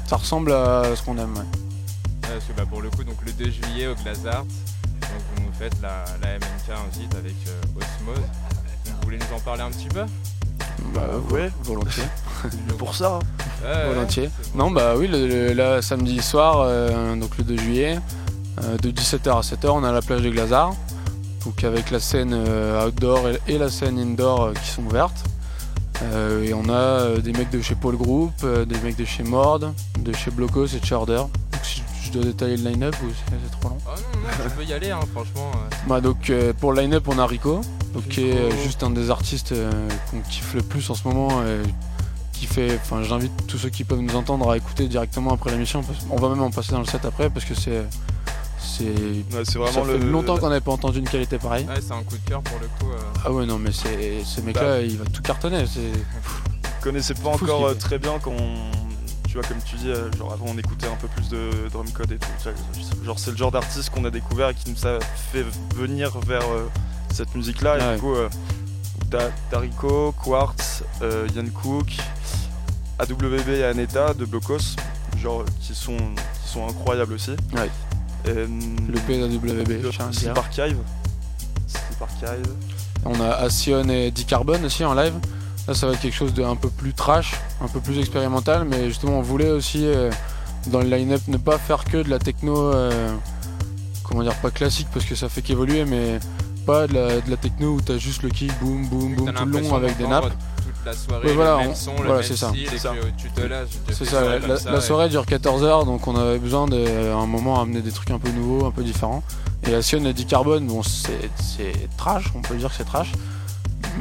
Ça 0.07 0.17
ressemble 0.17 0.51
à 0.51 0.83
ce 0.95 1.01
qu'on 1.03 1.17
aime. 1.17 1.33
ouais. 1.33 1.39
ouais, 1.39 2.29
parce 2.33 2.45
que 2.45 2.53
bah, 2.55 2.65
pour 2.69 2.81
le 2.81 2.89
coup, 2.89 3.03
donc 3.03 3.17
le 3.25 3.31
2 3.31 3.45
juillet 3.51 3.87
au 3.87 3.95
Glazart, 3.95 4.43
donc 4.43 5.21
vous 5.35 5.43
nous 5.43 5.53
faites 5.57 5.75
la, 5.81 6.03
la 6.21 6.33
MNK 6.37 6.87
invite 6.87 7.15
avec 7.15 7.35
euh, 7.47 7.61
Osmose. 7.75 8.23
Vous 8.85 8.91
voulez 9.03 9.17
nous 9.17 9.35
en 9.35 9.39
parler 9.39 9.61
un 9.61 9.71
petit 9.71 9.87
peu? 9.87 10.03
Bah, 10.93 11.07
ouais. 11.31 11.49
volontiers. 11.63 12.03
pour 12.77 12.95
ça. 12.95 13.15
hein. 13.15 13.19
Ouais, 13.63 13.87
Volontiers. 13.93 14.29
Non, 14.55 14.71
bah 14.71 14.95
oui, 14.97 15.07
le, 15.07 15.27
le- 15.27 15.53
là, 15.53 15.81
samedi 15.81 16.21
soir, 16.21 16.57
euh, 16.59 17.15
donc 17.15 17.37
le 17.37 17.43
2 17.45 17.57
juillet, 17.57 17.97
de 18.81 18.91
17h 18.91 19.37
à 19.37 19.41
7h, 19.41 19.69
on 19.69 19.83
est 19.83 19.87
à 19.87 19.91
la 19.91 20.01
plage 20.01 20.21
de 20.21 20.29
Glazard. 20.29 20.73
Donc 21.45 21.63
avec 21.63 21.91
la 21.91 21.99
scène 21.99 22.33
euh, 22.33 22.87
outdoor 22.87 23.21
et, 23.47 23.57
la 23.57 23.69
scène 23.69 23.99
indoor 23.99 24.43
euh, 24.43 24.53
qui 24.53 24.69
sont 24.69 24.83
ouvertes. 24.83 25.23
Euh, 26.03 26.43
et 26.43 26.53
on 26.53 26.69
a 26.69 26.71
euh, 26.73 27.17
des 27.19 27.33
mecs 27.33 27.49
de 27.49 27.61
chez 27.61 27.75
Paul 27.75 27.97
Group, 27.97 28.31
euh, 28.43 28.63
des 28.65 28.77
mecs 28.79 28.95
de 28.95 29.05
chez 29.05 29.23
Mord, 29.23 29.59
de 29.59 30.13
chez 30.13 30.31
Blocos 30.31 30.67
et 30.67 30.79
de 30.79 30.85
chez 30.85 30.95
Order. 30.95 31.17
Donc 31.51 31.61
si 31.63 31.81
je 32.03 32.11
dois 32.11 32.23
détailler 32.23 32.57
le 32.57 32.69
line-up 32.69 32.95
ou 33.03 33.07
c'est 33.09 33.35
c'est 33.43 33.59
trop 33.59 33.69
long? 33.69 33.77
Ah 33.87 33.95
non, 33.97 34.21
non, 34.21 34.49
tu 34.49 34.55
peux 34.55 34.63
y 34.63 34.73
aller, 34.73 34.91
hein, 34.91 34.99
franchement. 35.13 35.51
euh. 35.55 35.75
bah, 35.87 35.99
donc 36.01 36.29
euh, 36.29 36.53
pour 36.53 36.71
le 36.73 36.81
line-up 36.81 37.05
on 37.07 37.19
a 37.19 37.25
Rico, 37.27 37.59
donc, 37.93 38.07
qui 38.07 38.29
est 38.29 38.37
euh, 38.37 38.51
juste 38.63 38.81
un 38.83 38.89
des 38.91 39.09
artistes 39.09 39.51
euh, 39.51 39.69
qu'on 40.11 40.19
kiffe 40.21 40.53
le 40.53 40.61
plus 40.61 40.89
en 40.89 40.95
ce 40.95 41.07
moment. 41.07 41.29
euh, 41.43 41.63
qui 42.31 42.47
fait, 42.47 42.77
enfin 42.81 43.03
j'invite 43.03 43.31
tous 43.47 43.57
ceux 43.57 43.69
qui 43.69 43.83
peuvent 43.83 44.01
nous 44.01 44.15
entendre 44.15 44.49
à 44.49 44.57
écouter 44.57 44.87
directement 44.87 45.33
après 45.33 45.51
l'émission. 45.51 45.81
parce- 45.83 45.99
On 46.09 46.17
va 46.17 46.29
même 46.29 46.41
en 46.41 46.51
passer 46.51 46.71
dans 46.71 46.79
le 46.79 46.85
set 46.85 47.05
après 47.05 47.29
parce 47.29 47.45
que 47.45 47.53
c'est 47.55 47.83
c'est 48.63 48.83
Ouais, 48.85 49.23
c'est 49.43 49.51
ça 49.53 49.59
vraiment 49.59 49.85
fait 49.85 49.97
longtemps 49.99 50.37
qu'on 50.37 50.49
n'avait 50.49 50.61
pas 50.61 50.71
entendu 50.71 50.99
une 50.99 51.07
qualité 51.09 51.37
pareille. 51.37 51.65
Ouais, 51.65 51.81
c'est 51.81 51.93
un 51.93 52.03
coup 52.03 52.17
de 52.17 52.29
cœur 52.29 52.41
pour 52.41 52.59
le 52.59 52.67
coup. 52.67 52.91
euh. 52.91 52.97
Ah 53.25 53.31
ouais 53.31 53.45
non 53.45 53.57
mais 53.59 53.71
c'est 53.71 54.23
ce 54.23 54.41
mec 54.41 54.55
là 54.55 54.61
Bah. 54.77 54.81
il 54.81 54.97
va 54.97 55.05
tout 55.05 55.21
cartonner. 55.21 55.65
Je 55.65 55.79
connaissais 56.81 57.13
pas 57.13 57.29
encore 57.29 57.65
euh, 57.67 57.73
très 57.75 57.97
bien 57.99 58.19
quand 58.21 58.35
tu 59.27 59.33
vois 59.39 59.47
comme 59.47 59.57
tu 59.65 59.75
dis 59.77 59.89
euh, 59.89 60.11
genre 60.17 60.33
avant 60.33 60.45
on 60.49 60.57
écoutait 60.57 60.87
un 60.87 60.95
peu 60.95 61.07
plus 61.07 61.29
de 61.29 61.49
drum 61.71 61.89
code 61.91 62.11
et 62.11 62.17
tout 62.17 62.27
genre 63.05 63.17
c'est 63.17 63.31
le 63.31 63.37
genre 63.37 63.51
d'artiste 63.51 63.89
qu'on 63.89 64.05
a 64.05 64.11
découvert 64.11 64.49
et 64.49 64.53
qui 64.53 64.69
nous 64.69 64.85
a 64.87 64.99
fait 65.31 65.43
venir 65.75 66.11
vers 66.27 66.43
euh, 66.43 66.67
cette 67.11 67.33
musique 67.35 67.61
là 67.61 67.77
et 67.77 67.81
Ouais. 67.83 67.95
du 67.95 68.01
coup 68.01 68.13
euh, 68.15 68.29
Rico, 69.53 70.13
Quartz, 70.23 70.83
Yann 71.35 71.49
Cook, 71.51 71.95
AWB 72.99 73.49
et 73.49 73.63
Aneta 73.63 74.13
de 74.13 74.25
Blocos 74.25 74.75
genre 75.19 75.43
qui 75.61 75.73
sont 75.75 75.97
qui 76.43 76.49
sont 76.51 76.67
incroyables 76.67 77.13
aussi 77.13 77.31
Ouais. 77.55 77.69
Euh, 78.27 78.47
le 78.87 78.99
PWB. 78.99 79.83
le 79.83 79.91
Sleep. 80.11 80.37
Archive 80.37 80.77
Sleep 81.67 82.01
Archive 82.01 82.47
On 83.05 83.19
a 83.19 83.29
Assion 83.29 83.87
et 83.89 84.11
Dicarbone 84.11 84.65
aussi 84.65 84.85
en 84.85 84.93
live. 84.93 85.13
Là, 85.67 85.73
ça 85.73 85.87
va 85.87 85.93
être 85.93 86.01
quelque 86.01 86.15
chose 86.15 86.33
de 86.33 86.43
un 86.43 86.55
peu 86.55 86.69
plus 86.69 86.93
trash, 86.93 87.33
un 87.61 87.67
peu 87.67 87.79
plus 87.79 87.97
expérimental, 87.99 88.65
mais 88.65 88.87
justement, 88.87 89.19
on 89.19 89.21
voulait 89.21 89.49
aussi 89.49 89.85
euh, 89.85 90.11
dans 90.67 90.81
le 90.81 90.87
line-up 90.87 91.21
ne 91.27 91.37
pas 91.37 91.57
faire 91.57 91.85
que 91.85 91.97
de 91.97 92.09
la 92.09 92.19
techno, 92.19 92.73
euh, 92.73 93.13
comment 94.03 94.23
dire, 94.23 94.35
pas 94.35 94.51
classique 94.51 94.87
parce 94.93 95.05
que 95.05 95.15
ça 95.15 95.29
fait 95.29 95.41
qu'évoluer, 95.41 95.85
mais 95.85 96.19
pas 96.65 96.87
de 96.87 96.93
la, 96.93 97.21
de 97.21 97.29
la 97.29 97.37
techno 97.37 97.75
où 97.75 97.81
t'as 97.81 97.97
juste 97.97 98.23
le 98.23 98.29
kick, 98.29 98.51
boum, 98.59 98.85
boum, 98.87 99.15
boum, 99.15 99.33
tout 99.33 99.45
le 99.45 99.59
long 99.59 99.75
avec 99.75 99.97
des 99.97 100.07
nappes. 100.07 100.33
Toute 100.83 100.85
la 100.85 100.93
soirée, 100.93 101.27
Ouais, 101.27 101.33
voilà, 101.33 101.51
le 101.53 101.57
même 101.59 101.69
on- 101.71 101.75
son, 101.75 101.91
voilà, 101.95 102.09
le 102.09 102.15
même 102.19 102.23
c'est 102.23 102.35
ça. 102.35 102.49
style, 102.49 102.63
et 102.63 102.67
C'est 102.69 102.77
ça. 102.77 102.89
que 102.89 103.21
tu 103.21 103.29
te 103.29 103.41
lâches. 103.41 103.67
tu 103.71 103.77
te 103.79 103.93
C'est 103.93 104.05
fais 104.05 104.11
ça, 104.11 104.21
une 104.37 104.47
la, 104.47 104.57
soirée 104.57 104.81
la- 104.85 104.97
la 104.97 105.05
et- 105.05 105.09
dure 105.09 105.25
14 105.25 105.63
heures, 105.63 105.85
donc 105.85 106.07
on 106.07 106.15
avait 106.15 106.39
besoin 106.39 106.67
d'un 106.67 107.17
un 107.17 107.25
moment 107.25 107.59
à 107.59 107.61
amener 107.63 107.81
des 107.81 107.91
trucs 107.91 108.11
un 108.11 108.19
peu 108.19 108.29
nouveaux, 108.31 108.65
un 108.65 108.71
peu 108.71 108.83
différents. 108.83 109.23
Et 109.67 109.73
Assion 109.73 110.03
et 110.05 110.13
Dicarbone, 110.13 110.67
bon, 110.67 110.83
c'est 110.83 111.29
c'est 111.41 111.73
trash, 111.97 112.25
on 112.35 112.41
peut 112.41 112.55
dire 112.55 112.69
que 112.69 112.75
c'est 112.75 112.83
trash, 112.83 113.11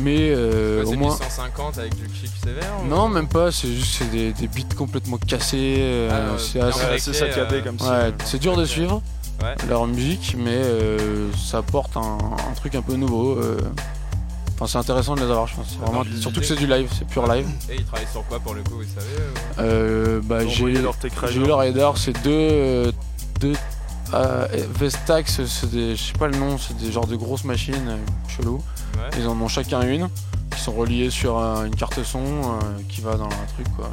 mais 0.00 0.30
euh, 0.30 0.82
au 0.82 0.86
c'est 0.90 0.96
moins. 0.96 1.14
du 1.16 1.22
150 1.22 1.78
avec 1.78 1.94
du 1.94 2.08
kick 2.08 2.30
sévère 2.42 2.72
ou- 2.82 2.88
Non, 2.88 3.08
même 3.08 3.28
pas, 3.28 3.52
c'est 3.52 3.68
juste 3.68 3.96
c'est 3.98 4.10
des, 4.10 4.32
des 4.32 4.48
beats 4.48 4.74
complètement 4.76 5.18
cassés. 5.18 5.76
euh, 5.78 6.08
Ah, 6.34 6.38
c'est 6.38 6.60
assez- 6.60 7.12
saccadé 7.12 7.56
euh, 7.56 7.62
comme 7.62 7.76
Ouais, 7.76 7.86
euh, 7.92 8.10
c'est 8.24 8.38
dur 8.40 8.56
de 8.56 8.64
suivre. 8.64 9.00
Ouais. 9.40 9.54
leur 9.68 9.86
musique, 9.88 10.36
mais 10.38 10.50
euh, 10.54 11.28
ça 11.32 11.58
apporte 11.58 11.96
un, 11.96 12.00
un 12.00 12.54
truc 12.54 12.74
un 12.76 12.82
peu 12.82 12.94
nouveau. 12.94 13.38
Euh. 14.52 14.54
Enfin, 14.54 14.66
c'est 14.66 14.78
intéressant 14.78 15.14
de 15.14 15.20
les 15.20 15.30
avoir, 15.30 15.46
je 15.46 15.56
pense. 15.56 15.76
Vraiment, 15.80 16.04
surtout 16.20 16.40
que 16.40 16.46
c'est 16.46 16.56
du 16.56 16.66
live, 16.66 16.88
c'est 16.96 17.06
pur 17.06 17.26
live. 17.26 17.46
Et 17.70 17.76
ils 17.76 17.84
travaillent 17.84 18.06
sur 18.10 18.24
quoi 18.26 18.38
pour 18.40 18.54
le 18.54 18.62
coup, 18.62 18.74
vous 18.76 18.82
savez 18.84 19.06
ou- 19.06 19.60
Euh, 19.60 20.20
bah, 20.22 20.38
j'ai 21.32 21.40
eu 21.40 21.46
leur 21.46 21.58
rider, 21.60 21.90
c'est 21.96 22.12
deux, 22.22 22.30
euh, 22.30 22.92
deux 23.40 23.54
euh, 24.14 24.46
Vestax, 24.78 25.44
c'est 25.46 25.70
des, 25.70 25.96
je 25.96 26.02
sais 26.02 26.12
pas 26.18 26.26
le 26.28 26.36
nom, 26.36 26.58
c'est 26.58 26.76
des 26.76 26.92
genres 26.92 27.06
de 27.06 27.16
grosses 27.16 27.44
machines 27.44 27.74
euh, 27.88 27.96
cheloues. 28.28 28.62
Ouais. 28.96 29.08
Ils 29.18 29.26
en 29.26 29.40
ont 29.40 29.48
chacun 29.48 29.80
une, 29.82 30.08
qui 30.54 30.60
sont 30.60 30.72
reliées 30.72 31.08
sur 31.10 31.38
euh, 31.38 31.64
une 31.64 31.74
carte 31.74 32.02
son 32.04 32.20
euh, 32.20 32.58
qui 32.90 33.00
va 33.00 33.14
dans 33.16 33.24
un 33.24 33.46
truc 33.54 33.66
quoi. 33.76 33.88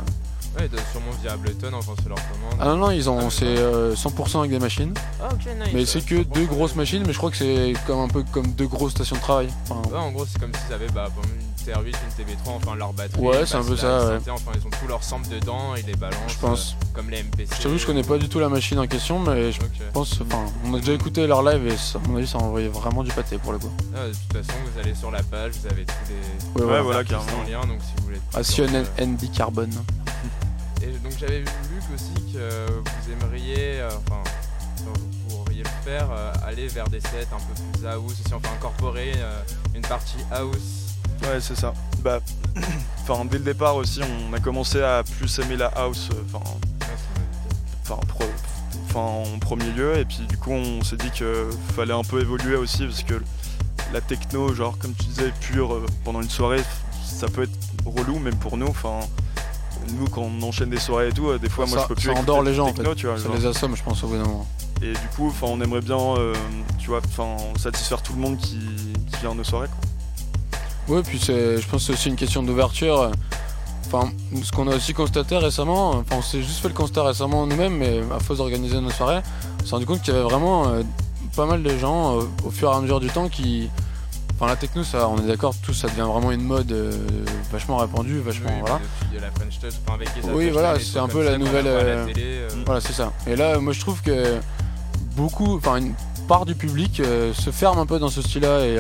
Ouais, 0.58 0.66
ils 0.66 0.70
doivent 0.70 0.92
sûrement 0.92 1.12
via 1.22 1.34
Ableton, 1.34 1.70
enfin 1.74 1.92
c'est 2.02 2.10
leur 2.10 2.18
commande. 2.18 2.56
Ah 2.60 2.66
non 2.66 2.78
non, 2.78 2.92
ils 2.92 3.08
Ah, 3.08 3.12
ont 3.12 3.30
c'est 3.30 3.46
euh, 3.46 3.96
100% 3.96 4.40
avec 4.40 4.52
des 4.52 4.60
machines, 4.60 4.94
Ah, 5.22 5.30
ok, 5.32 5.46
nice. 5.46 5.70
mais 5.74 5.86
c'est 5.86 6.02
que 6.06 6.24
deux 6.24 6.46
grosses 6.46 6.76
machines, 6.76 7.04
mais 7.06 7.14
je 7.14 7.18
crois 7.18 7.30
que 7.32 7.38
c'est 7.38 7.74
comme 7.88 8.00
un 8.00 8.08
peu 8.08 8.24
comme 8.32 8.48
deux 8.48 8.68
grosses 8.68 8.92
stations 8.92 9.16
de 9.16 9.22
travail. 9.22 9.48
Enfin, 9.70 9.82
Ouais, 9.90 9.98
en 9.98 10.12
gros, 10.12 10.26
c'est 10.26 10.40
comme 10.40 10.52
s'ils 10.54 10.74
avaient 10.74 10.90
bah, 10.90 11.08
une 11.24 11.74
TR8, 11.74 11.86
une 11.86 12.26
TB3, 12.26 12.50
enfin 12.58 12.76
leur 12.76 12.94
batterie. 12.94 13.22
Ouais, 13.22 13.42
une 13.42 13.46
c'est 13.46 13.56
un 13.58 13.64
peu 13.64 13.78
ça, 13.78 13.88
la 13.88 14.06
ouais. 14.06 14.14
synthé, 14.18 14.32
Enfin, 14.32 14.52
ils 14.56 14.66
ont 14.68 14.70
tous 14.82 14.88
leurs 14.88 15.04
samples 15.04 15.30
dedans, 15.30 15.76
ils 15.78 15.86
les 15.86 15.96
balancent. 15.96 16.18
je 16.30 16.38
pense. 16.40 16.72
euh, 16.82 16.86
comme 16.94 17.10
les 17.12 17.22
MPC. 17.24 17.56
Je 17.56 17.62
t'avoue, 17.64 17.78
je 17.78 17.86
connais 17.86 18.04
pas 18.04 18.18
du 18.18 18.28
tout 18.28 18.40
la 18.40 18.50
machine 18.50 18.80
en 18.80 18.88
question, 18.88 19.20
mais 19.20 19.52
je 19.52 19.60
pense, 19.94 20.20
enfin, 20.22 20.46
on 20.66 20.74
a 20.74 20.80
déjà 20.80 20.94
écouté 20.94 21.26
leur 21.28 21.44
live 21.44 21.68
et 21.68 21.78
ça- 21.78 22.00
à 22.04 22.08
mon 22.10 22.18
avis, 22.18 22.28
ça 22.28 22.40
envoyait 22.40 22.68
vraiment 22.70 23.04
du 23.04 23.12
pâté 23.12 23.38
pour 23.38 23.52
le 23.54 23.60
coup. 23.60 23.72
Ah, 23.96 24.08
de 24.08 24.12
toute 24.14 24.46
façon, 24.46 24.60
vous 24.74 24.80
allez 24.80 24.96
sur 24.96 25.12
la 25.12 25.22
page, 25.24 25.52
vous 25.62 25.68
avez 25.68 25.86
tous 25.86 25.94
les 26.58 26.64
Ouais, 26.66 26.72
Ouais, 26.72 26.82
voilà. 26.82 27.04
carrément. 27.04 27.32
en 27.40 27.50
lien, 27.50 27.62
donc 27.68 27.80
si 27.82 27.92
vous 27.98 28.04
voulez. 28.06 28.20
Euh, 28.36 29.06
ND 29.06 29.32
Carbone. 29.32 29.72
Et 30.82 30.88
donc 31.04 31.14
j'avais 31.20 31.40
vu 31.42 31.48
aussi 31.94 32.34
que 32.34 32.66
vous 32.72 33.12
aimeriez, 33.12 33.80
euh, 33.82 33.90
enfin, 34.08 34.24
vous 34.86 35.28
pourriez 35.44 35.64
le 35.64 35.70
faire, 35.84 36.08
euh, 36.12 36.32
aller 36.46 36.68
vers 36.68 36.88
des 36.90 37.02
sets 37.02 37.28
un 37.34 37.38
peu 37.38 37.62
plus 37.78 37.86
house, 37.88 38.16
si 38.26 38.34
on 38.34 38.40
peut 38.40 38.50
incorporer 38.50 39.12
euh, 39.18 39.42
une 39.76 39.82
partie 39.82 40.18
house. 40.32 40.96
Ouais, 41.24 41.40
c'est 41.42 41.56
ça. 41.58 41.74
Bah, 42.02 42.20
enfin, 43.02 43.26
dès 43.26 43.38
le 43.40 43.44
départ 43.44 43.76
aussi, 43.76 44.02
on 44.30 44.34
a 44.34 44.40
commencé 44.40 44.82
à 44.82 45.04
plus 45.18 45.38
aimer 45.40 45.58
la 45.58 45.68
house, 45.68 46.10
euh, 46.14 46.24
enfin, 46.34 47.98
pro- 48.08 48.24
en 48.96 49.38
premier 49.40 49.70
lieu. 49.72 49.98
Et 49.98 50.06
puis, 50.06 50.20
du 50.28 50.38
coup, 50.38 50.52
on 50.52 50.84
s'est 50.84 50.98
dit 50.98 51.12
qu'il 51.12 51.26
fallait 51.76 51.94
un 51.94 52.04
peu 52.04 52.22
évoluer 52.22 52.56
aussi 52.56 52.86
parce 52.86 53.04
que 53.04 53.22
la 53.94 54.02
techno, 54.02 54.54
genre, 54.54 54.78
comme 54.78 54.94
tu 54.94 55.06
disais, 55.06 55.32
pure 55.42 55.74
euh, 55.74 55.86
pendant 56.04 56.22
une 56.22 56.30
soirée, 56.30 56.64
ça 57.04 57.28
peut 57.28 57.44
être 57.44 57.58
relou, 57.86 58.20
même 58.20 58.36
pour 58.38 58.58
nous. 58.58 58.68
Enfin, 58.68 59.00
nous, 59.92 60.08
quand 60.08 60.22
on 60.22 60.42
enchaîne 60.44 60.70
des 60.70 60.80
soirées 60.80 61.10
et 61.10 61.12
tout, 61.12 61.30
euh, 61.30 61.38
des 61.38 61.50
fois, 61.50 61.66
moi, 61.66 61.80
je 61.82 61.88
peux 61.88 61.96
plus 61.96 62.14
ça 62.14 62.20
endort 62.20 62.42
les 62.44 62.54
gens 62.54 62.68
en 62.68 62.74
fait. 62.74 62.96
tu 62.96 63.08
vois. 63.08 63.18
Ça 63.18 63.26
genre. 63.26 63.36
les 63.36 63.46
assomme, 63.46 63.76
je 63.76 63.84
pense, 63.84 64.04
au 64.04 64.08
bout 64.08 64.18
d'un 64.18 64.24
moment. 64.24 64.48
Et 64.82 64.92
du 64.92 65.08
coup, 65.16 65.28
enfin, 65.28 65.48
on 65.50 65.60
aimerait 65.62 65.82
bien, 65.82 65.98
euh, 65.98 66.34
tu 66.78 66.90
vois, 66.90 67.02
enfin, 67.06 67.38
satisfaire 67.58 68.02
tout 68.02 68.14
le 68.14 68.20
monde 68.20 68.38
qui, 68.38 68.60
qui 69.12 69.20
vient 69.22 69.32
à 69.32 69.36
nos 69.36 69.44
soirées. 69.44 69.68
Quoi. 69.68 70.96
Ouais, 70.96 71.04
puis 71.04 71.20
c'est, 71.20 71.62
je 71.62 71.68
pense 71.68 71.82
que 71.82 71.88
c'est 71.88 71.94
aussi 71.94 72.10
une 72.10 72.16
question 72.16 72.42
d'ouverture. 72.44 73.12
Enfin, 73.92 74.12
ce 74.44 74.52
qu'on 74.52 74.68
a 74.68 74.76
aussi 74.76 74.94
constaté 74.94 75.36
récemment, 75.38 75.92
enfin, 75.92 76.18
on 76.18 76.22
s'est 76.22 76.42
juste 76.42 76.60
fait 76.60 76.68
le 76.68 76.74
constat 76.74 77.04
récemment 77.04 77.48
nous-mêmes, 77.48 77.76
mais 77.76 78.02
à 78.16 78.20
force 78.20 78.38
d'organiser 78.38 78.80
nos 78.82 78.92
soirées, 78.92 79.22
on 79.62 79.66
s'est 79.66 79.72
rendu 79.72 79.86
compte 79.86 80.02
qu'il 80.02 80.14
y 80.14 80.18
avait 80.18 80.26
vraiment 80.26 80.68
euh, 80.68 80.84
pas 81.36 81.46
mal 81.48 81.64
de 81.64 81.78
gens 81.78 82.20
euh, 82.20 82.24
au 82.46 82.52
fur 82.52 82.72
et 82.72 82.76
à 82.76 82.80
mesure 82.82 83.00
du 83.00 83.08
temps 83.08 83.30
qui. 83.30 83.70
Enfin, 84.42 84.48
la 84.48 84.56
techno, 84.56 84.86
ça, 84.86 85.10
on 85.10 85.18
est 85.18 85.28
d'accord, 85.28 85.54
tout 85.62 85.74
ça 85.74 85.90
devient 85.90 86.08
vraiment 86.10 86.32
une 86.32 86.44
mode 86.44 86.72
euh, 86.72 86.94
vachement 87.52 87.76
répandue, 87.76 88.20
vachement. 88.20 88.48
Oui, 88.50 88.62
voilà. 88.62 88.80
de 89.14 89.20
la 89.20 89.32
French 89.32 89.60
Touch, 89.60 89.74
enfin, 89.86 89.96
avec 89.96 90.08
les 90.16 90.30
Oui, 90.32 90.50
voilà, 90.50 90.80
c'est 90.80 90.98
un 90.98 91.10
peu 91.10 91.26
la 91.26 91.38
nouvelle, 91.38 91.66
la 91.66 91.72
euh, 91.72 92.06
télé, 92.06 92.24
euh, 92.24 92.48
Voilà, 92.66 92.80
c'est 92.80 92.94
ça. 92.94 93.12
Et 93.28 93.36
là, 93.36 93.60
moi, 93.60 93.74
je 93.74 93.82
trouve 93.82 94.02
que 94.02 94.38
beaucoup, 95.18 95.58
enfin, 95.58 95.76
une 95.76 95.94
part 96.30 96.46
du 96.46 96.56
public 96.56 97.02
se 97.34 97.52
ferme 97.52 97.80
un 97.80 97.86
peu 97.86 98.00
dans 98.00 98.08
ce 98.08 98.22
style-là 98.22 98.66
et 98.66 98.80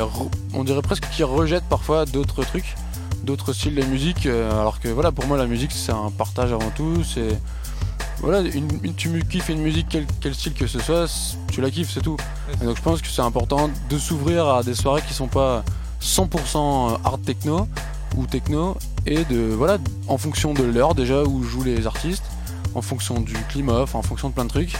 on 0.53 0.63
dirait 0.63 0.81
presque 0.81 1.09
qu'ils 1.09 1.25
rejettent 1.25 1.67
parfois 1.67 2.05
d'autres 2.05 2.45
trucs, 2.45 2.75
d'autres 3.23 3.51
styles 3.51 3.75
de 3.75 3.83
musique. 3.83 4.27
alors 4.27 4.79
que 4.79 4.87
voilà, 4.87 5.11
pour 5.11 5.25
moi, 5.25 5.35
la 5.35 5.45
musique, 5.45 5.73
c'est 5.73 5.91
un 5.91 6.09
partage 6.09 6.53
avant 6.53 6.69
tout. 6.69 7.03
C'est 7.03 7.37
voilà, 8.21 8.41
une, 8.49 8.67
une- 8.83 8.93
tu 8.95 9.23
kiffes 9.29 9.49
une 9.49 9.61
musique, 9.61 9.87
quel, 9.89 10.05
quel 10.21 10.33
style 10.35 10.53
que 10.53 10.67
ce 10.67 10.79
soit, 10.79 11.05
tu 11.51 11.61
la 11.61 11.71
kiffes, 11.71 11.91
c'est 11.93 12.01
tout. 12.01 12.17
Et 12.61 12.65
donc, 12.65 12.77
je 12.77 12.81
pense 12.81 13.01
que 13.01 13.07
c'est 13.07 13.21
important 13.21 13.69
de 13.89 13.97
s'ouvrir 13.97 14.47
à 14.47 14.63
des 14.63 14.75
soirées 14.75 15.01
qui 15.07 15.13
sont 15.13 15.27
pas 15.27 15.63
100% 16.01 16.99
hard 17.03 17.23
techno 17.23 17.67
ou 18.17 18.25
techno 18.25 18.75
et 19.05 19.23
de 19.25 19.37
voilà, 19.55 19.77
en 20.07 20.17
fonction 20.17 20.53
de 20.53 20.63
l'heure 20.63 20.95
déjà 20.95 21.23
où 21.23 21.43
jouent 21.43 21.63
les 21.63 21.85
artistes 21.87 22.23
en 22.75 22.81
fonction 22.81 23.19
du 23.19 23.33
climat, 23.49 23.85
en 23.93 24.01
fonction 24.01 24.29
de 24.29 24.33
plein 24.33 24.45
de 24.45 24.49
trucs, 24.49 24.75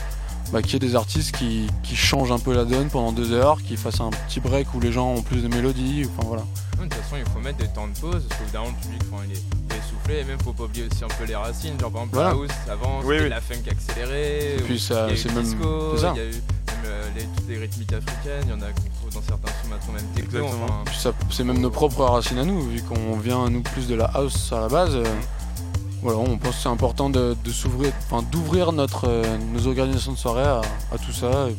bah, 0.52 0.62
qu'il 0.62 0.74
y 0.74 0.76
ait 0.78 0.80
des 0.80 0.96
artistes 0.96 1.36
qui, 1.38 1.68
qui 1.84 1.96
changent 1.96 2.32
un 2.32 2.40
peu 2.40 2.54
la 2.54 2.66
donne 2.66 2.90
pendant 2.90 3.12
deux 3.12 3.32
heures, 3.32 3.62
qui 3.62 3.78
fassent 3.78 4.02
un 4.02 4.10
petit 4.28 4.40
break 4.40 4.74
où 4.74 4.80
les 4.80 4.92
gens 4.92 5.10
ont 5.14 5.22
plus 5.22 5.42
de 5.44 5.48
mélodies, 5.48 6.08
enfin 6.18 6.28
voilà. 6.28 6.44
De 6.78 6.84
toute 6.84 6.94
façon, 6.94 7.16
il 7.18 7.30
faut 7.32 7.40
mettre 7.40 7.58
des 7.58 7.68
temps 7.68 7.88
de 7.88 8.00
pause, 8.00 8.24
parce 8.28 8.40
qu'évidemment, 8.40 8.68
le 8.68 8.82
public, 8.82 9.02
enfin, 9.12 9.24
il 9.28 9.34
est 9.36 9.42
il 9.70 9.76
est 9.76 9.80
essoufflé, 9.80 10.20
et 10.20 10.24
même, 10.24 10.40
faut 10.42 10.54
pas 10.54 10.64
oublier 10.64 10.88
aussi 10.92 11.04
un 11.04 11.08
peu 11.10 11.26
les 11.26 11.36
racines. 11.36 11.80
Genre, 11.80 11.92
par 11.92 12.02
exemple, 12.04 12.16
Voilà. 12.16 12.30
la 12.30 12.36
house, 12.36 12.50
avant, 12.72 13.00
Oui, 13.04 13.16
c'était 13.18 13.24
oui. 13.24 13.30
la 13.30 13.42
funk 13.42 13.70
accélérée, 13.70 14.56
Et 14.56 14.62
puis 14.62 14.80
ça- 14.80 15.06
il 15.08 15.10
y 15.10 15.12
a 15.12 15.14
eu 15.14 15.18
c'est 15.18 15.28
le 15.30 15.36
même- 15.36 15.44
disco, 15.44 15.92
c'est 15.96 16.02
ça. 16.02 16.14
il 16.16 16.22
y 16.22 16.26
a 16.26 16.28
eu 16.30 16.32
même, 16.32 16.42
euh, 16.86 17.04
les, 17.16 17.24
toutes 17.26 17.50
les 17.50 17.58
rythmiques 17.60 17.94
africaines, 17.94 18.44
il 18.46 18.50
y 18.50 18.54
en 18.54 18.62
a 18.62 18.72
qu'on 18.72 18.90
trouve 19.00 19.14
dans 19.14 19.22
certains 19.22 19.48
sons 19.62 19.70
maintenant, 19.70 19.94
même 19.94 20.06
techno. 20.16 20.40
Exactement. 20.40 20.64
enfin, 20.66 20.82
Puis 20.86 20.98
ça- 20.98 21.14
c'est 21.30 21.44
même 21.44 21.60
nos 21.60 21.70
propres 21.70 22.04
racines 22.06 22.40
à 22.40 22.46
nous, 22.46 22.62
vu 22.62 22.82
qu'on 22.82 23.18
vient 23.18 23.50
nous 23.50 23.62
plus 23.62 23.88
de 23.88 23.96
la 23.96 24.06
house 24.06 24.52
à 24.54 24.62
la 24.62 24.68
base. 24.70 24.96
euh, 24.96 25.04
voilà, 26.02 26.18
on 26.20 26.38
pense 26.38 26.56
que 26.56 26.62
c'est 26.64 26.70
important 26.70 27.10
de, 27.10 27.36
de 27.44 27.52
s'ouvrir, 27.52 27.92
enfin 28.10 28.24
d'ouvrir 28.32 28.72
notre 28.72 29.08
euh, 29.08 29.38
nos 29.54 29.68
organisations 29.68 30.14
de 30.14 30.18
soirée 30.18 30.44
à, 30.44 30.62
à 30.94 30.98
tout 30.98 31.12
ça, 31.12 31.48
et 31.50 31.56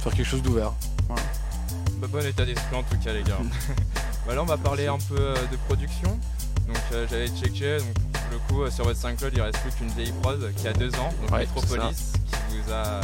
faire 0.00 0.12
quelque 0.14 0.26
chose 0.26 0.42
d'ouvert. 0.42 0.72
bah, 1.08 2.06
bon 2.10 2.24
état 2.24 2.44
d'esprit 2.44 2.76
en 2.76 2.82
tout 2.82 2.96
cas, 3.02 3.12
les 3.12 3.22
gars. 3.22 3.38
voilà, 4.26 4.42
on 4.42 4.46
va 4.46 4.56
parler 4.56 4.86
un 4.86 4.98
peu 5.08 5.16
euh, 5.18 5.34
de 5.50 5.56
production. 5.68 6.18
Donc, 6.66 6.76
euh, 6.92 7.06
j'avais 7.10 7.28
checké, 7.28 7.76
donc, 7.78 7.92
pour 8.12 8.22
le 8.32 8.38
coup, 8.48 8.62
euh, 8.62 8.70
sur 8.70 8.84
votre 8.84 8.98
SoundCloud, 8.98 9.32
il 9.34 9.40
reste 9.42 9.58
plus 9.58 9.70
qu'une 9.72 9.88
vieille 9.88 10.12
prod 10.22 10.40
qui 10.56 10.66
a 10.66 10.72
deux 10.72 10.94
ans, 10.94 11.10
donc 11.20 11.30
Ouais, 11.32 11.40
Metropolis, 11.40 12.12
qui 12.26 12.56
vous 12.58 12.72
a 12.72 13.00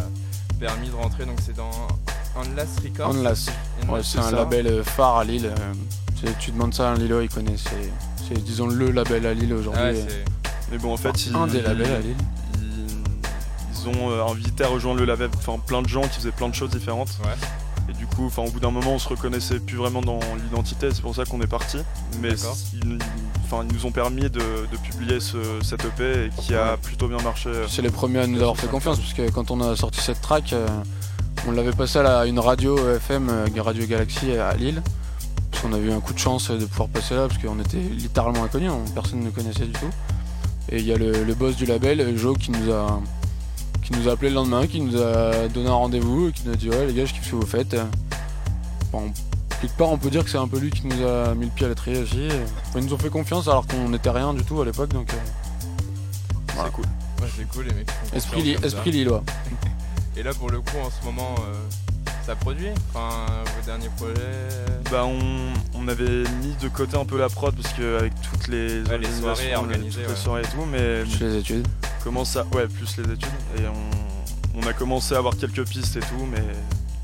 permis 0.59 0.89
de 0.89 0.95
rentrer, 0.95 1.27
donc 1.27 1.37
c'est 1.45 1.55
dans 1.57 1.71
Unless 2.37 2.69
Records. 2.83 3.11
Unless. 3.17 3.47
Ouais, 3.89 4.01
c'est 4.03 4.19
un 4.19 4.23
ça. 4.23 4.31
label 4.31 4.83
phare 4.85 5.19
à 5.19 5.25
Lille. 5.25 5.53
tu 6.39 6.53
demandes 6.53 6.73
ça 6.73 6.89
à 6.89 6.93
un 6.93 6.95
Lillois, 6.97 7.23
il 7.23 7.29
connaît. 7.29 7.57
C'est, 7.57 8.43
disons 8.45 8.69
le 8.69 8.91
label 8.93 9.27
à 9.27 9.35
Lille 9.35 9.53
aujourd'hui. 9.53 9.83
Ah 9.85 9.91
ouais, 9.93 10.25
Mais 10.71 10.79
bon, 10.79 10.93
en 10.93 10.97
fait, 10.97 11.27
ils, 11.27 11.35
un 11.35 11.47
des 11.47 11.61
labels 11.63 11.93
à 11.93 11.99
Lille. 12.01 12.15
ils, 12.55 13.83
ils 13.83 13.89
ont 13.89 14.11
euh, 14.11 14.25
invité 14.27 14.65
à 14.65 14.69
rejoindre 14.69 15.01
le 15.01 15.07
label 15.07 15.31
enfin, 15.37 15.59
plein 15.65 15.83
de 15.83 15.89
gens 15.89 16.03
qui 16.03 16.17
faisaient 16.21 16.31
plein 16.31 16.49
de 16.49 16.55
choses 16.55 16.71
différentes. 16.71 17.11
Ouais. 17.25 17.31
Et 17.89 17.93
du 17.93 18.07
coup, 18.07 18.27
enfin, 18.27 18.43
au 18.43 18.51
bout 18.51 18.61
d'un 18.61 18.71
moment, 18.71 18.93
on 18.95 18.99
se 19.01 19.09
reconnaissait 19.09 19.59
plus 19.59 19.77
vraiment 19.77 20.01
dans 20.01 20.21
l'identité, 20.45 20.91
c'est 20.93 21.03
pour 21.03 21.15
ça 21.15 21.25
qu'on 21.25 21.41
est 21.41 21.47
parti. 21.49 21.79
Mais 22.21 22.31
ils, 22.75 22.99
enfin, 23.45 23.65
ils 23.69 23.75
nous 23.75 23.85
ont 23.87 23.91
permis 23.91 24.23
de, 24.23 24.29
de 24.29 24.77
publier 24.85 25.19
ce, 25.19 25.39
cette 25.63 25.85
EP 25.85 26.27
et 26.27 26.31
qui 26.41 26.55
a 26.55 26.73
Ouais. 26.73 26.77
plutôt 26.81 27.09
bien 27.09 27.21
marché. 27.23 27.51
C'est 27.69 27.83
les 27.83 27.91
premiers 27.91 28.21
à 28.21 28.27
nous 28.29 28.39
avoir 28.41 28.57
fait 28.57 28.69
confiance 28.69 28.99
parce 29.01 29.13
que 29.13 29.29
quand 29.31 29.51
on 29.51 29.61
a 29.61 29.75
sorti 29.75 30.01
cette 30.01 30.21
track, 30.21 30.53
euh, 30.53 30.69
on 31.49 31.53
l'avait 31.53 31.73
passé 31.73 31.99
à 31.99 32.27
une 32.27 32.39
radio 32.39 32.77
FM, 32.97 33.29
euh, 33.29 33.47
Radio 33.63 33.85
Galaxy 33.87 34.33
à 34.33 34.55
Lille. 34.55 34.83
Parce 35.51 35.65
qu'on 35.65 35.73
a 35.73 35.79
eu 35.79 35.91
un 35.91 35.99
coup 36.01 36.13
de 36.13 36.19
chance 36.19 36.49
de 36.53 36.65
pouvoir 36.65 36.89
passer 36.91 37.17
là 37.17 37.27
parce 37.27 37.43
qu'on 37.43 37.59
était 37.59 37.77
littéralement 37.79 38.45
inconnus, 38.45 38.71
on- 38.71 38.89
personne 38.93 39.19
ne 39.19 39.25
nous 39.25 39.31
connaissait 39.33 39.65
du 39.67 39.73
tout. 39.73 39.91
Et 40.69 40.79
il 40.79 40.87
y 40.87 40.93
a 40.93 40.97
le, 40.97 41.25
le 41.25 41.35
boss 41.35 41.57
du 41.57 41.67
label, 41.67 42.17
Joe, 42.17 42.37
qui 42.39 42.51
nous 42.53 42.73
a 42.73 43.01
qui 43.83 43.93
nous 43.95 44.09
a 44.09 44.13
appelé 44.13 44.29
le 44.29 44.37
lendemain, 44.37 44.67
qui 44.69 44.81
nous 44.81 45.01
a 45.01 45.49
donné 45.49 45.69
un 45.69 45.73
rendez-vous 45.73 46.29
et 46.29 46.33
qui 46.33 46.47
nous 46.47 46.53
a 46.53 46.57
dit 46.57 46.69
ouais 46.71 46.87
les 46.87 46.95
gars 46.95 47.07
je 47.07 47.13
kiffe 47.15 47.25
ce 47.27 47.31
que 47.31 47.37
vous 47.37 47.47
faites. 47.47 47.75
Bon, 48.93 49.11
quelque 49.61 49.77
part 49.77 49.89
on 49.91 49.99
peut 49.99 50.11
dire 50.11 50.23
que 50.23 50.31
c'est 50.31 50.39
un 50.39 50.47
peu 50.47 50.59
lui 50.59 50.71
qui 50.71 50.87
nous 50.87 51.05
a 51.07 51.35
mis 51.35 51.47
le 51.47 51.51
pied 51.51 51.67
à 51.67 51.69
l'étrier 51.71 51.99
aussi. 51.99 52.29
Ils 52.77 52.85
nous 52.85 52.95
ont 52.95 52.99
fait 52.99 53.09
confiance 53.11 53.49
alors 53.49 53.67
qu'on 53.67 53.89
n'était 53.89 54.11
rien 54.11 54.33
du 54.35 54.45
tout 54.45 54.61
à 54.61 54.65
l'époque 54.65 54.91
donc 54.93 55.13
euh, 55.13 55.17
Voilà. 56.55 56.69
C'est 56.71 56.75
cool. 56.77 56.85
ouais, 56.85 57.29
c'est 57.37 57.49
cool, 57.49 57.65
les 57.67 57.75
mecs. 57.75 57.89
esprit, 58.15 58.43
li- 58.43 58.57
esprit 58.63 58.93
lillois. 58.93 59.25
Et 60.17 60.23
là, 60.23 60.35
pour 60.35 60.51
le 60.51 60.59
coup, 60.61 60.77
en 60.85 60.91
ce 60.91 61.05
moment, 61.05 61.35
euh, 61.39 61.55
ça 62.27 62.35
produit 62.37 62.69
Enfin, 62.95 63.27
vos 63.57 63.67
derniers 63.67 63.89
projets 63.97 64.15
Bah, 64.91 65.05
on, 65.05 65.19
on 65.75 65.89
avait 65.89 66.25
mis 66.43 66.55
de 66.61 66.69
côté 66.69 66.97
un 66.97 67.05
peu 67.05 67.19
la 67.19 67.29
prod 67.29 67.55
parce 67.55 67.73
qu'avec 67.75 68.13
toutes 68.23 68.49
les, 68.49 68.83
Ouais, 68.83 68.99
les 68.99 69.07
organisations, 69.07 69.23
soirées 69.35 69.55
organisées, 69.57 70.01
toutes 70.03 70.11
les 70.11 70.17
soirées 70.17 70.43
et 70.43 70.47
tout, 70.47 70.65
mais 70.71 71.05
fais 71.05 71.25
les 71.25 71.37
études. 71.39 71.69
commence 72.05 72.37
à 72.37 72.45
ouais 72.55 72.67
plus 72.67 72.97
les 72.99 73.05
études 73.13 73.29
et 73.59 73.63
on, 73.67 74.61
on 74.63 74.67
a 74.67 74.73
commencé 74.73 75.15
à 75.15 75.19
avoir 75.19 75.37
quelques 75.37 75.67
pistes 75.69 75.97
et 75.97 76.01
tout 76.01 76.27
mais 76.31 76.43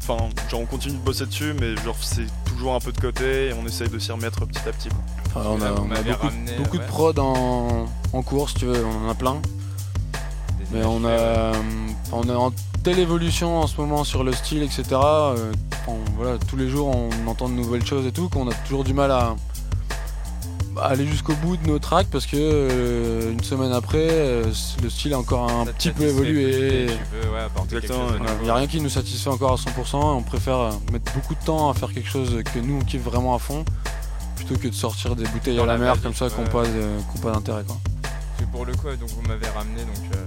enfin 0.03 0.29
genre 0.51 0.61
on 0.61 0.67
continue 0.67 0.95
de 0.95 1.01
bosser 1.03 1.27
dessus 1.27 1.53
mais 1.61 1.75
genre 1.85 1.97
c'est 2.01 2.27
toujours 2.45 2.75
un 2.75 2.81
peu 2.81 2.93
de 2.93 3.01
côté 3.01 3.49
et 3.49 3.53
on 3.53 3.67
essaye 3.67 3.89
de 3.89 3.99
s'y 3.99 4.13
remettre 4.13 4.45
petit 4.47 4.69
à 4.69 4.73
petit 4.73 4.89
quoi. 4.89 4.99
Enfin, 5.35 5.51
on 5.51 5.61
a, 5.61 5.73
on 5.73 5.87
beaucoup, 5.89 6.23
ramené, 6.23 6.53
beaucoup 6.59 6.77
ouais. 6.79 6.83
de 6.85 6.89
prod 6.89 7.19
en, 7.19 7.87
en 8.13 8.23
cours, 8.23 8.49
si 8.49 8.55
tu 8.57 8.65
veux, 8.67 8.85
on 8.85 9.07
en 9.07 9.11
a 9.11 9.15
plein. 9.15 9.37
Mais 10.73 10.85
on 10.85 11.05
a, 11.05 11.09
euh, 11.09 11.53
on 12.13 12.23
est 12.25 12.35
en 12.35 12.53
telle 12.83 12.99
évolution 12.99 13.61
en 13.61 13.67
ce 13.67 13.81
moment 13.81 14.05
sur 14.05 14.25
le 14.25 14.33
style, 14.33 14.63
etc. 14.63 14.85
euh, 14.93 15.53
on- 15.89 15.95
voilà, 16.17 16.39
tous 16.49 16.57
les 16.57 16.69
jours 16.69 16.89
on 16.89 17.11
entend 17.29 17.49
de 17.49 17.55
nouvelles 17.55 17.85
choses 17.87 18.07
et 18.07 18.13
tout, 18.13 18.29
qu'on 18.29 18.49
a 18.49 18.55
toujours 18.67 18.85
du 18.85 18.93
mal 18.95 19.11
à, 19.11 19.37
aller 20.83 21.07
jusqu'au 21.07 21.33
bout 21.37 21.57
de 21.57 21.67
nos 21.67 21.79
tracks 21.79 22.09
parce 22.11 22.27
que 22.27 22.37
euh, 22.37 23.33
une 23.33 23.43
semaine 23.43 23.73
après, 23.73 24.09
euh, 24.11 24.45
le 24.83 24.91
style 24.91 25.15
a 25.15 25.19
encore 25.19 25.51
un 25.51 25.65
Ça 25.65 25.73
petit 25.73 25.91
peu 25.91 26.03
évolué. 26.05 26.87
Il 28.41 28.45
n'y 28.45 28.51
a 28.51 28.55
rien 28.55 28.67
qui 28.67 28.81
nous 28.81 28.91
satisfait 28.91 29.31
encore 29.31 29.53
à 29.53 29.57
100% 29.57 29.95
et 29.95 29.97
on 30.17 30.23
préfère 30.23 30.71
mettre 30.93 31.13
beaucoup 31.15 31.35
de 31.35 31.45
temps 31.45 31.71
à 31.71 31.75
faire 31.75 31.93
quelque 31.93 32.09
chose 32.09 32.43
que 32.53 32.59
nous 32.59 32.79
on 32.81 32.85
kiffe 32.85 33.03
vraiment 33.03 33.35
à 33.35 33.39
fond 33.39 33.65
plutôt 34.37 34.57
que 34.57 34.69
de 34.69 34.75
sortir 34.75 35.17
des 35.17 35.25
bouteilles 35.29 35.57
Dans 35.57 35.63
à 35.63 35.67
la 35.67 35.73
la 35.79 35.79
mer 35.79 36.03
comme 36.03 36.13
ça 36.15 36.29
qui 36.29 36.35
n'ont 36.39 36.45
ouais. 36.61 36.69
pas, 37.23 37.33
d'intérêt. 37.33 37.65
quoi. 37.67 37.79
Puis 38.37 38.47
pour 38.53 38.67
le 38.67 38.75
coup, 38.75 38.89
donc 39.01 39.09
vous 39.09 39.27
m'avez 39.27 39.49
ramené 39.49 39.81
donc 39.81 40.13
euh, 40.15 40.27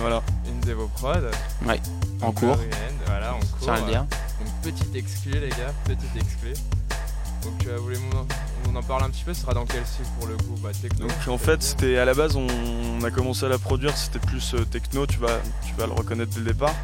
Voilà. 0.00 0.22
une 0.46 0.60
de 0.60 0.72
vos 0.72 0.88
prods. 0.88 1.10
En 2.22 2.26
Donc, 2.26 2.34
cours, 2.36 2.56
Voilà, 3.06 3.34
en 3.34 3.40
cours. 3.58 3.70
à 3.70 3.80
le 3.80 3.86
dire. 3.86 4.00
Donc 4.02 4.48
petite 4.62 4.94
exclue 4.94 5.32
les 5.40 5.48
gars, 5.50 5.72
petite 5.84 6.16
exclue. 6.16 6.54
Donc 7.42 7.66
euh, 7.66 7.76
vous 7.78 7.84
voulez 7.84 7.98
on 8.68 8.74
en 8.76 8.82
parle 8.82 9.04
un 9.04 9.10
petit 9.10 9.22
peu, 9.24 9.32
ce 9.32 9.42
sera 9.42 9.54
dans 9.54 9.64
quel 9.64 9.86
style 9.86 10.04
pour 10.18 10.26
le 10.28 10.36
coup 10.36 10.54
Bah 10.62 10.70
techno. 10.80 11.06
Donc 11.06 11.28
en 11.28 11.38
fait, 11.38 11.62
c'était 11.62 11.96
à 11.98 12.04
la 12.04 12.12
base, 12.14 12.36
on, 12.36 12.46
on 13.00 13.04
a 13.04 13.10
commencé 13.10 13.46
à 13.46 13.48
la 13.48 13.58
produire, 13.58 13.96
c'était 13.96 14.18
plus 14.18 14.54
euh, 14.54 14.64
techno, 14.64 15.06
tu 15.06 15.18
vas, 15.18 15.38
tu 15.64 15.72
vas 15.74 15.86
le 15.86 15.92
reconnaître 15.92 16.32
dès 16.32 16.40
le 16.40 16.46
départ. 16.46 16.74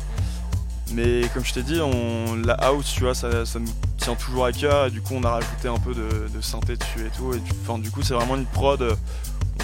Mais 0.95 1.23
comme 1.33 1.45
je 1.45 1.55
t'ai 1.55 1.63
dit, 1.63 1.81
on, 1.81 2.37
la 2.37 2.53
house, 2.55 2.93
tu 2.95 3.01
vois, 3.01 3.15
ça, 3.15 3.45
ça 3.47 3.59
nous 3.59 3.73
tient 3.97 4.15
toujours 4.15 4.45
à 4.45 4.53
cœur. 4.53 4.87
Et 4.87 4.91
du 4.91 5.01
coup, 5.01 5.15
on 5.15 5.25
a 5.25 5.31
rajouté 5.31 5.69
un 5.69 5.79
peu 5.79 5.95
de, 5.95 6.29
de 6.29 6.41
synthé 6.43 6.77
dessus 6.77 7.07
et 7.07 7.11
tout. 7.17 7.33
Et 7.33 7.39
du, 7.39 7.53
du 7.83 7.91
coup, 7.91 8.03
c'est 8.03 8.13
vraiment 8.15 8.37
une 8.37 8.45
prod. 8.45 8.83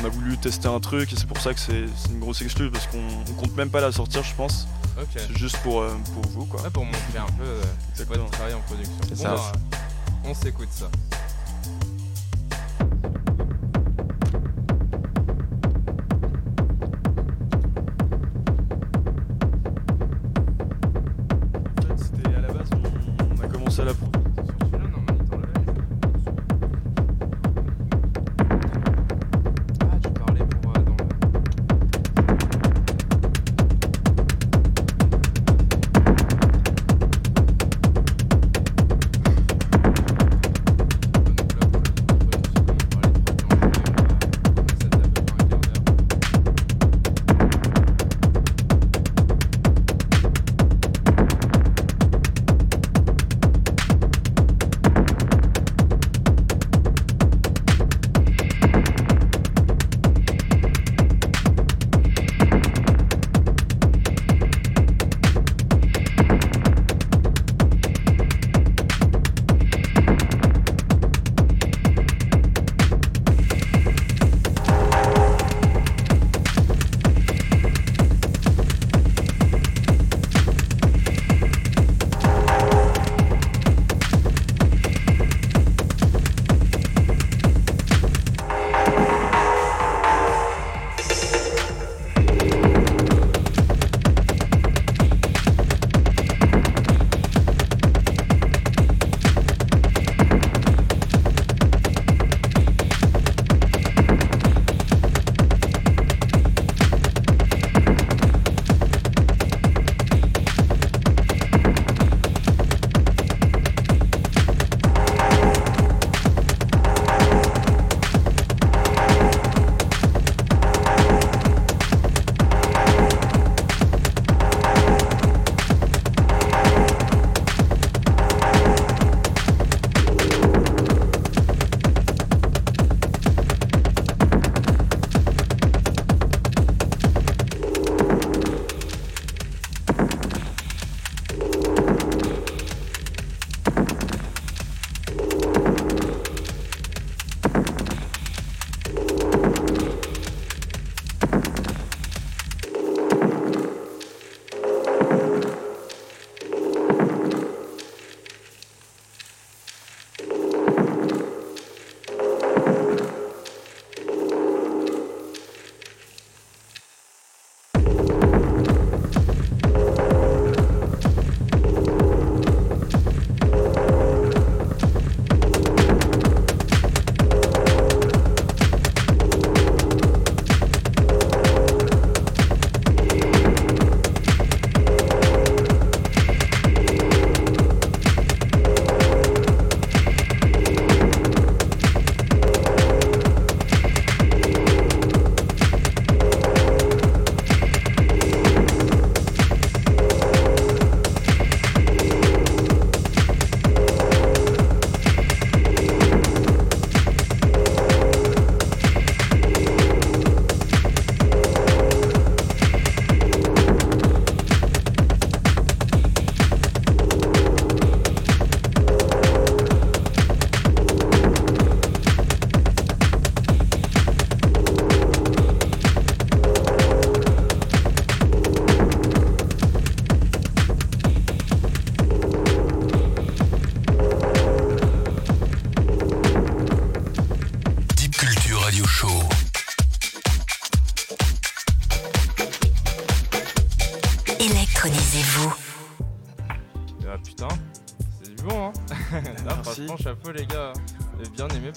On 0.00 0.05
a 0.05 0.09
voulu 0.09 0.37
tester 0.38 0.69
un 0.69 0.81
truc 0.81 1.12
et 1.12 1.17
c'est 1.17 1.26
pour 1.26 1.40
ça 1.40 1.52
que 1.55 1.61
c'est 1.61 1.87
une 2.11 2.21
grosse 2.21 2.40
exclue 2.43 2.71
parce 2.71 2.87
qu'on 2.87 2.99
on 3.31 3.35
compte 3.35 3.57
même 3.57 3.71
pas 3.71 3.81
la 3.81 3.90
sortir, 3.93 4.23
je 4.23 4.35
pense. 4.35 4.69
C'est 5.14 5.37
juste 5.37 5.57
pour, 5.59 5.81
euh, 5.81 5.93
pour 6.14 6.26
vous, 6.33 6.45
quoi. 6.47 6.61
Ouais, 6.62 6.71
pour 6.71 6.85
montrer 6.85 7.19
un 7.19 7.33
peu 7.37 7.45
euh, 7.45 7.62
votre 8.07 8.31
travail 8.31 8.55
en 8.55 8.61
production. 8.61 8.93
C'est 9.09 9.17
Bon, 9.17 9.23
ça. 9.23 9.35
bah, 9.35 9.52
on 10.25 10.35
s'écoute 10.35 10.69
ça. 10.73 10.90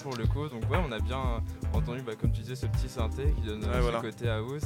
Pour 0.02 0.16
le 0.16 0.26
coup. 0.26 0.48
Donc 0.48 0.62
ouais, 0.70 0.78
on 0.86 0.92
a 0.92 0.98
bien 0.98 1.42
entendu, 1.72 2.02
bah, 2.02 2.12
comme 2.20 2.32
tu 2.32 2.42
disais, 2.42 2.56
ce 2.56 2.66
petit 2.66 2.88
synthé 2.88 3.32
qui 3.32 3.42
donne 3.46 3.62
ce 3.62 4.00
côté 4.00 4.28
house. 4.28 4.62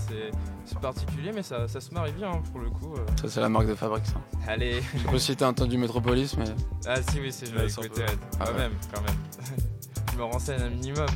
C'est 0.65 0.79
particulier, 0.79 1.33
mais 1.35 1.43
ça, 1.43 1.69
se 1.69 1.93
marie 1.93 2.13
bien 2.13 2.31
hein, 2.31 2.43
pour 2.51 2.61
le 2.61 2.71
coup. 2.71 2.95
Ça 3.21 3.29
c'est 3.29 3.41
la 3.41 3.49
marque 3.49 3.69
de 3.69 3.75
fabrique 3.75 4.07
ça. 4.07 4.21
Allez. 4.49 4.81
Je 4.95 4.99
sais 4.99 5.05
pas 5.05 5.19
si 5.19 5.37
t'as 5.37 5.49
entendu 5.49 5.79
Metropolis, 5.79 6.37
mais. 6.37 6.47
Ah 6.87 6.97
si 7.03 7.21
oui, 7.21 7.33
c'est 7.33 7.47
je 7.47 7.57
l'ai 7.57 7.71
écouté. 7.71 8.05
Ah 8.41 8.45
quand 8.47 8.55
même, 8.55 8.73
quand 8.93 9.01
même. 9.03 9.17
je 10.13 10.19
me 10.19 10.25
renseigne 10.25 10.63
un 10.63 10.71
minimum. 10.71 11.07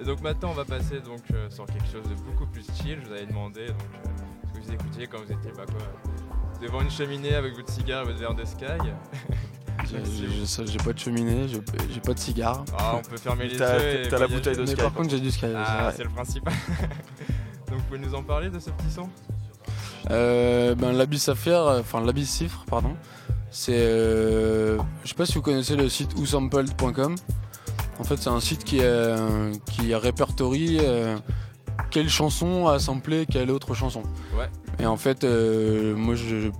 et 0.00 0.04
donc 0.06 0.20
maintenant, 0.20 0.50
on 0.50 0.54
va 0.54 0.64
passer 0.64 1.00
donc 1.00 1.22
sur 1.50 1.66
quelque 1.66 1.86
chose 1.86 2.04
de 2.08 2.14
beaucoup 2.14 2.46
plus 2.46 2.66
chill. 2.74 2.98
Je 3.02 3.06
vous 3.06 3.12
avais 3.12 3.26
demandé 3.26 3.66
donc 3.68 3.78
ce 4.46 4.58
que 4.58 4.64
vous 4.64 4.72
écoutiez 4.72 5.06
quand 5.06 5.18
vous 5.18 5.32
étiez 5.32 5.52
bah, 5.56 5.64
quoi, 5.66 5.80
devant 6.60 6.82
une 6.82 6.90
cheminée 6.90 7.34
avec 7.34 7.54
votre 7.54 7.72
cigare 7.72 8.02
et 8.02 8.06
votre 8.06 8.18
verre 8.18 8.34
de 8.34 8.44
Sky. 8.44 8.64
J'ai 9.86 10.78
pas 10.78 10.92
de 10.92 10.98
cheminée, 10.98 11.46
j'ai 11.48 12.00
pas 12.00 12.14
de 12.14 12.18
cigare. 12.18 12.64
Ah, 12.76 12.96
on 12.96 13.02
peut 13.08 13.16
fermer 13.16 13.44
les 13.46 13.54
yeux. 13.54 14.08
T'as 14.10 14.18
la 14.18 14.28
bouteille 14.28 14.56
de 14.56 14.66
Sky. 14.66 14.74
Mais 14.76 14.82
par 14.82 14.92
contre, 14.92 15.10
j'ai 15.10 15.20
du 15.20 15.30
Sky. 15.30 15.46
Ah, 15.54 15.92
c'est 15.96 16.04
le 16.04 16.10
principal. 16.10 16.52
Donc, 17.68 17.78
vous 17.78 17.84
pouvez 17.84 17.98
nous 17.98 18.14
en 18.14 18.22
parler 18.22 18.50
de 18.50 18.58
ce 18.58 18.70
petit 18.70 18.90
son? 18.90 19.08
Euh, 20.10 20.74
ben, 20.74 20.92
L'Abyss 20.92 21.24
Saphir, 21.24 21.60
enfin 21.80 22.00
l'Abyss 22.00 22.30
Cifre, 22.30 22.64
pardon. 22.68 22.94
C'est. 23.50 23.72
Euh, 23.74 24.78
je 25.04 25.08
sais 25.08 25.14
pas 25.14 25.26
si 25.26 25.34
vous 25.34 25.42
connaissez 25.42 25.76
le 25.76 25.88
site 25.88 26.10
osampled.com. 26.18 27.14
En 27.98 28.04
fait, 28.04 28.16
c'est 28.16 28.30
un 28.30 28.40
site 28.40 28.64
qui, 28.64 28.80
qui 29.70 29.94
répertorie 29.94 30.78
euh, 30.80 31.16
quelle 31.90 32.08
chanson 32.08 32.66
a 32.66 32.78
samplé 32.78 33.26
quelle 33.26 33.50
autre 33.50 33.74
chanson. 33.74 34.02
Ouais. 34.36 34.48
Et 34.80 34.86
en 34.86 34.96
fait, 34.96 35.24
euh, 35.24 35.96
moi, 35.96 36.14
je, 36.14 36.50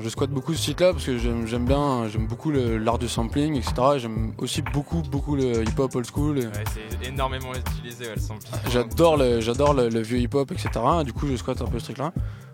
je, 0.00 0.08
squatte 0.08 0.30
beaucoup 0.30 0.54
ce 0.54 0.62
site-là 0.62 0.92
parce 0.92 1.04
que 1.04 1.18
j'aime 1.18 1.64
bien, 1.64 2.06
j'aime 2.08 2.26
beaucoup 2.26 2.52
l'art 2.52 2.98
du 2.98 3.08
sampling, 3.08 3.56
etc. 3.56 3.74
J'aime 3.98 4.34
aussi 4.38 4.62
beaucoup, 4.62 5.02
beaucoup 5.02 5.34
le 5.34 5.62
hip-hop 5.62 5.94
old 5.96 6.06
school. 6.06 6.38
Ouais, 6.38 6.50
c'est 6.72 7.08
énormément 7.08 7.52
utilisé, 7.54 8.04
le 8.14 8.20
sampling. 8.20 8.52
J'adore 8.70 9.16
le, 9.16 9.40
j'adore 9.40 9.74
le, 9.74 10.00
vieux 10.00 10.18
hip-hop, 10.18 10.52
etc. 10.52 10.70
Du 11.04 11.12
coup, 11.12 11.26
je 11.26 11.36
squatte 11.36 11.60
un 11.60 11.66
peu 11.66 11.80
ce 11.80 11.86
truc-là. 11.86 12.12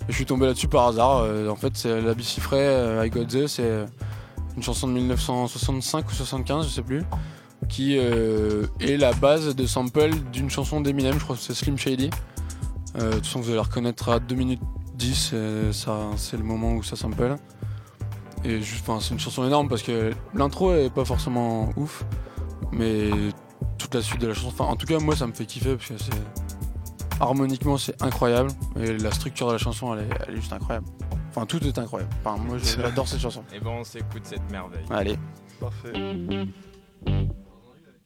Et 0.09 0.13
je 0.13 0.15
suis 0.15 0.27
tombé 0.27 0.47
là-dessus 0.47 0.69
par 0.69 0.87
hasard. 0.87 1.19
Euh, 1.19 1.49
en 1.49 1.57
fait, 1.57 1.77
c'est 1.77 2.01
la 2.01 2.15
Bicifray, 2.15 2.61
euh, 2.61 3.07
I 3.07 3.11
Got 3.11 3.27
The, 3.27 3.47
c'est 3.47 3.85
une 4.57 4.63
chanson 4.63 4.89
de 4.89 4.95
1965 4.95 6.09
ou 6.09 6.13
75, 6.13 6.67
je 6.69 6.71
sais 6.71 6.83
plus, 6.83 7.05
qui 7.69 7.97
est 7.97 8.97
la 8.99 9.13
base 9.13 9.55
de 9.55 9.67
sample 9.67 10.11
d'une 10.33 10.51
chanson 10.51 10.81
d'Eminem, 10.81 11.15
je 11.15 11.25
crois 11.25 11.37
que 11.37 11.43
c'est 11.43 11.55
Slim 11.55 11.79
Shady. 11.79 12.11
de 12.95 13.11
toute 13.13 13.27
façon, 13.27 13.41
vous 13.41 13.49
allez 13.49 13.57
la 13.57 13.63
reconnaître 13.63 14.09
à 14.09 14.19
2 14.19 14.35
minutes 14.35 14.61
10, 14.95 15.35
c'est 16.17 16.37
le 16.37 16.45
moment 16.45 16.75
où 16.75 16.83
ça 16.83 16.97
sample. 16.97 17.37
Et 18.45 18.61
juste, 18.61 18.85
c'est 19.01 19.15
une 19.15 19.21
chanson 19.21 19.47
énorme 19.47 19.69
parce 19.69 19.83
que 19.83 20.13
l'intro 20.35 20.75
est 20.75 20.91
pas 20.91 21.05
forcément 21.05 21.71
ouf, 21.77 22.05
mais 22.73 23.11
toute 23.79 23.95
la 23.95 24.03
suite 24.03 24.21
de 24.21 24.29
la 24.29 24.35
chanson, 24.35 24.65
en 24.65 24.77
tout 24.77 24.87
cas 24.87 24.99
moi 24.99 25.15
ça 25.15 25.27
me 25.27 25.33
fait 25.33 25.47
kiffer 25.47 25.77
parce 25.77 25.89
que 25.89 25.99
c'est 25.99 27.21
harmoniquement 27.21 27.77
c'est 27.77 28.01
incroyable 28.03 28.51
et 28.77 28.97
la 28.99 29.13
structure 29.13 29.47
de 29.49 29.53
la 29.53 29.59
chanson 29.59 29.95
elle 29.95 30.09
est, 30.29 30.37
juste 30.37 30.53
incroyable. 30.53 30.87
Enfin 31.31 31.47
tout 31.47 31.65
est 31.65 31.79
incroyable. 31.79 32.13
Enfin 32.25 32.43
moi 32.43 32.59
j'adore 32.59 33.07
cette 33.07 33.21
chanson. 33.21 33.45
Et 33.55 33.61
bon 33.61 33.79
on 33.79 33.85
s'écoute 33.85 34.23
cette 34.25 34.51
merveille. 34.51 34.85
Allez. 34.91 35.17
Parfait. 35.61 35.93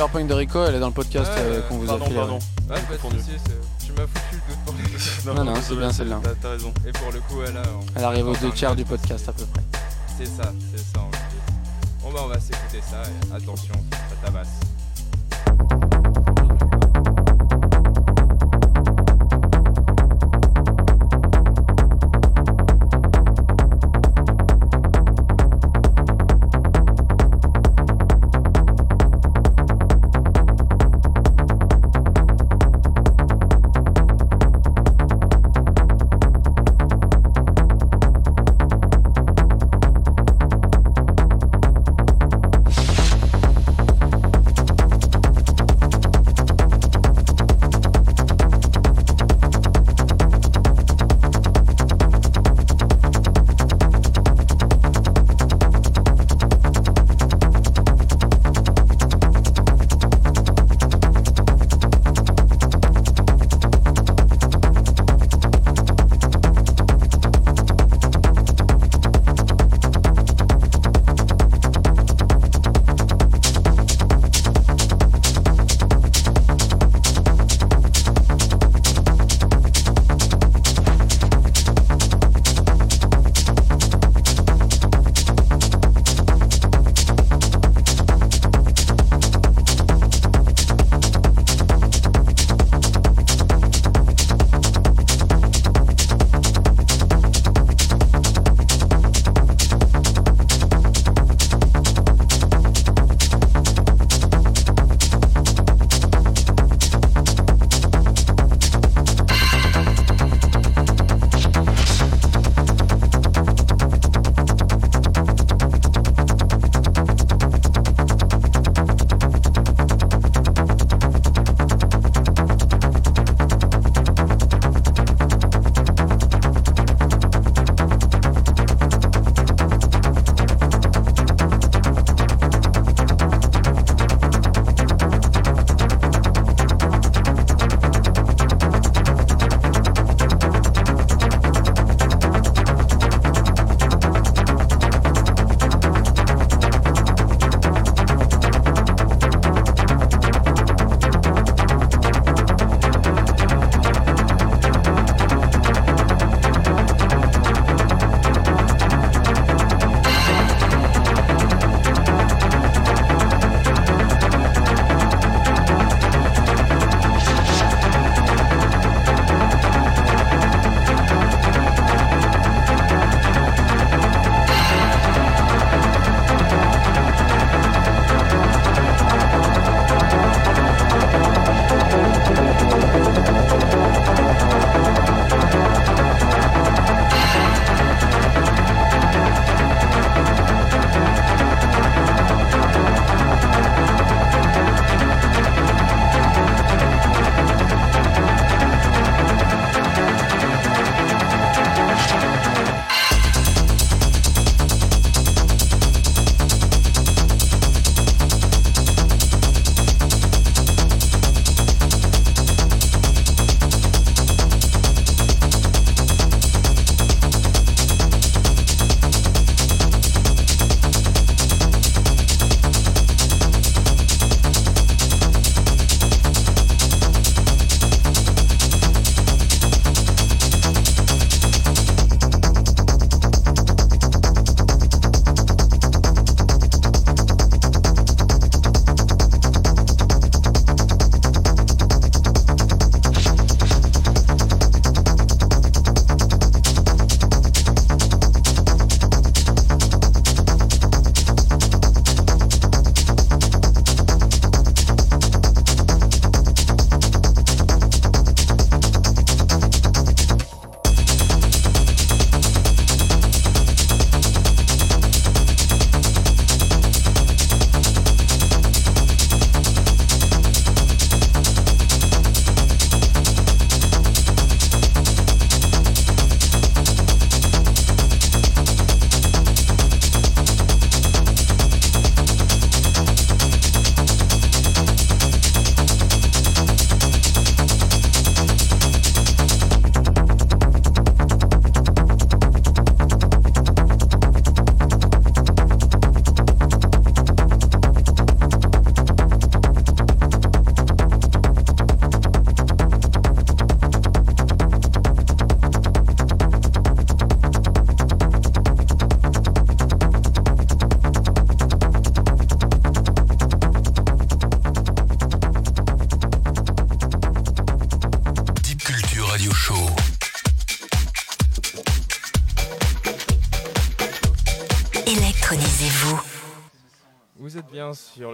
Cyberpunk 0.00 0.28
de 0.28 0.34
Rico, 0.34 0.64
elle 0.64 0.76
est 0.76 0.80
dans 0.80 0.86
le 0.86 0.94
podcast 0.94 1.30
Ouais, 1.36 1.42
euh, 1.42 1.60
qu'on 1.68 1.76
vous 1.76 1.84
Pardon, 1.86 2.06
a 2.06 2.08
fait. 2.08 2.14
pardon. 2.14 2.38
Ouais, 2.70 2.80
pas 2.88 2.94
de 2.94 3.20
tu 3.84 3.92
m'as 3.92 4.06
foutu 4.06 4.40
pour 4.64 4.74
le 4.74 4.82
coup. 4.82 5.00
Non, 5.26 5.44
non, 5.44 5.54
c'est 5.60 5.76
bien 5.76 5.92
celle-là. 5.92 6.20
T'as 6.40 6.50
raison. 6.52 6.72
Et 6.88 6.92
pour 6.92 7.12
le 7.12 7.20
coup, 7.20 7.42
elle 7.46 7.56
a. 7.58 7.62
Elle 7.96 8.04
arrive 8.04 8.28
aux 8.28 8.36
deux 8.36 8.50
tiers 8.50 8.74
du 8.74 8.86
podcast 8.86 9.28
à 9.28 9.32
peu 9.32 9.44
près. 9.44 9.60
C'est 10.16 10.24
ça, 10.24 10.54
c'est 10.74 10.78
ça 10.96 11.02
en 11.02 11.10
plus. 11.10 11.20
Bon 12.02 12.10
bah 12.14 12.20
on 12.24 12.28
va 12.28 12.40
s'écouter 12.40 12.80
ça 12.80 13.02
et 13.02 13.34
attention, 13.36 13.74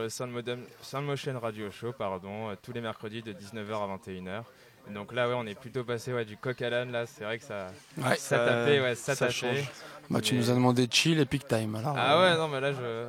bien 0.07 0.11
sur 0.11 0.27
le 0.27 0.31
Sound, 0.31 0.33
Modem, 0.33 0.61
Sound 0.83 1.05
Motion 1.07 1.38
Radio 1.40 1.71
Show, 1.71 1.92
pardon, 1.92 2.51
euh, 2.51 2.55
tous 2.62 2.73
les 2.73 2.81
mercredis 2.81 3.23
de 3.23 3.33
19h 3.33 3.75
à 3.83 3.87
21h. 3.97 4.42
Et 4.88 4.95
donc 4.95 5.12
là, 5.12 5.29
ouais, 5.29 5.35
on 5.37 5.47
est 5.47 5.59
plutôt 5.59 5.83
passé 5.85 6.12
ouais, 6.12 6.25
du 6.25 6.37
coq 6.37 6.61
à 6.62 6.71
l'âne, 6.71 6.92
là, 6.92 7.07
c'est 7.07 7.25
vrai 7.25 7.38
que 7.38 7.45
ça, 7.45 7.69
Ouais. 7.99 8.11
ça 8.11 8.16
Ça- 8.16 8.38
tapait, 8.38 8.81
ouais, 8.81 8.95
ça, 8.95 9.14
ça 9.14 9.27
tapait. 9.27 9.33
change. 9.33 9.71
Bah, 10.11 10.21
tu 10.21 10.35
Mais- 10.35 10.40
nous 10.40 10.51
as 10.51 10.55
demandé 10.55 10.87
chill 10.90 11.19
et 11.19 11.27
peak 11.27 11.49
time. 11.49 11.75
Alors, 11.75 11.95
Ah 11.99 12.19
euh, 12.23 12.31
ouais, 12.33 12.38
non, 12.38 12.49
mais 12.49 12.61
là, 12.61 12.73
je... 12.73 13.07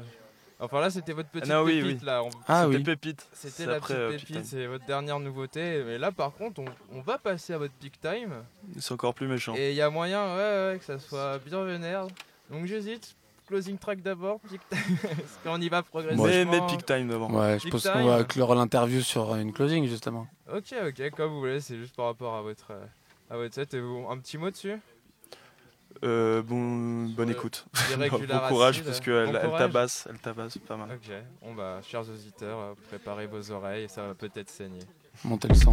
Enfin 0.60 0.82
là, 0.82 0.90
c'était 0.90 1.14
votre 1.14 1.30
petite 1.30 1.52
Ah 1.52 1.58
non, 1.58 1.66
pépite, 1.68 2.00
oui. 2.02 2.06
là. 2.06 2.24
On- 2.24 2.30
Ah 2.48 2.64
C'était 2.66 2.78
oui. 2.78 2.84
pépite. 2.84 3.28
C'était 3.32 3.68
la 3.68 3.80
petite 3.80 3.92
euh, 3.96 4.10
pépite, 4.18 4.44
c'est 4.44 4.66
votre 4.66 4.86
dernière 4.88 5.20
nouveauté. 5.20 5.84
Mais 5.86 6.00
là, 6.00 6.12
par 6.12 6.34
contre, 6.34 6.62
on, 6.62 6.98
on 6.98 7.02
va 7.02 7.20
passer 7.20 7.54
à 7.54 7.60
votre 7.60 7.76
peak 7.76 8.02
time. 8.02 8.44
C'est 8.80 8.92
encore 8.94 9.14
plus 9.14 9.28
méchant. 9.28 9.54
Et 9.56 9.70
il 9.70 9.76
y 9.76 9.84
a 9.84 9.92
moyen, 9.92 10.26
ouais, 10.36 10.72
ouais, 10.72 10.80
que 10.80 10.84
ça 10.86 10.98
soit 10.98 11.38
bien 11.46 11.64
vénère. 11.64 12.08
Donc 12.50 12.66
j'hésite. 12.66 13.16
Closing 13.48 13.78
track 13.78 14.02
d'abord, 14.02 14.40
peak 14.42 14.60
time. 14.70 14.80
Est-ce 15.04 15.40
qu'on 15.44 15.60
y 15.62 15.70
va 15.70 15.82
progressivement 15.82 16.26
mais, 16.26 16.44
mais 16.46 16.60
peak 16.68 16.86
time 16.86 17.08
d'abord. 17.08 17.34
Ouais, 17.34 17.58
je 17.60 17.64
Peak 17.64 17.72
pense 17.72 17.88
qu'on 17.88 18.06
va 18.06 18.24
clore 18.26 18.54
l'interview 18.56 19.02
sur 19.02 19.34
une 19.36 19.54
closing 19.54 19.88
justement. 19.88 20.28
Ok, 20.54 20.74
ok, 20.86 21.10
comme 21.16 21.32
vous 21.32 21.40
voulez, 21.40 21.62
c'est 21.62 21.78
juste 21.78 21.96
par 21.96 22.06
rapport 22.08 22.36
à 22.36 22.42
votre, 22.42 22.72
euh, 22.72 22.86
à 23.30 23.38
votre 23.38 23.54
set. 23.56 23.74
Et 23.74 23.80
vous, 23.80 24.06
un 24.10 24.18
petit 24.18 24.38
mot 24.38 24.52
dessus? 24.52 24.76
Euh, 26.04 26.42
bon, 26.44 27.06
bonne 27.10 27.30
Euh, 27.30 27.34
écoute. 27.34 27.66
Bon 27.98 28.10
courage 28.50 28.84
parce 28.84 29.00
qu'elle 29.00 29.28
Bon 29.28 29.36
elle 29.36 29.46
courage. 29.46 29.60
tabasse, 29.60 30.08
elle 30.10 30.20
tabasse 30.20 30.58
pas 30.60 30.76
mal. 30.78 30.90
Ok, 30.92 31.12
bon 31.42 31.56
bah, 31.56 31.80
chers 31.82 32.02
auditeurs, 32.02 32.60
euh, 32.60 32.74
préparez 32.90 33.28
vos 33.28 33.50
oreilles, 33.52 33.88
ça 33.90 34.06
va 34.08 34.14
peut-être 34.14 34.50
saigner. 34.50 34.84
Montez 35.24 35.48
le 35.48 35.56
sang. 35.56 35.72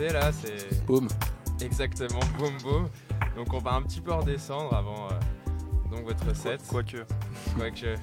Là, 0.00 0.30
c'est 0.32 0.84
Boum. 0.86 1.08
exactement 1.60 2.20
boum 2.38 2.52
boum. 2.62 2.88
Donc 3.36 3.52
on 3.52 3.58
va 3.58 3.74
un 3.74 3.82
petit 3.82 4.00
peu 4.00 4.12
redescendre 4.12 4.74
avant 4.74 5.08
euh, 5.10 5.90
donc 5.90 6.04
votre 6.06 6.34
set. 6.36 6.60
Quoique. 6.68 6.98
Quoique, 7.56 7.94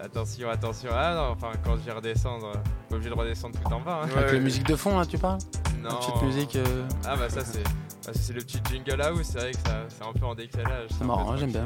attention, 0.00 0.50
attention. 0.50 0.90
Ah 0.92 1.14
non, 1.14 1.32
enfin 1.32 1.52
quand 1.64 1.76
je 1.76 1.82
vais 1.82 1.92
redescendre, 1.92 2.46
euh, 2.48 2.52
pas 2.88 2.96
obligé 2.96 3.10
de 3.10 3.14
redescendre 3.14 3.58
tout 3.60 3.72
en 3.72 3.80
bas. 3.80 4.02
hein. 4.04 4.08
Ouais, 4.08 4.18
Avec 4.18 4.32
la 4.32 4.40
musique 4.40 4.66
de 4.66 4.76
fond, 4.76 4.98
là, 4.98 5.06
tu 5.06 5.18
parles? 5.18 5.38
Non. 5.82 5.90
La 5.90 5.94
petite 5.96 6.22
musique. 6.22 6.56
euh, 6.56 6.84
Ah 7.06 7.16
bah 7.16 7.28
ça 7.28 7.44
c'est 7.44 7.62
ah, 7.66 8.12
ça, 8.12 8.12
c'est 8.14 8.32
le 8.32 8.40
petit 8.40 8.60
jingle 8.70 9.00
house, 9.02 9.20
c'est 9.32 9.38
vrai 9.38 9.50
que 9.52 9.58
ça- 9.58 9.84
c'est 9.88 10.04
un 10.04 10.12
peu 10.12 10.24
en 10.26 10.34
décalage. 10.34 10.88
C'est 10.96 11.04
marrant, 11.04 11.36
j'aime 11.36 11.52
bien. 11.52 11.64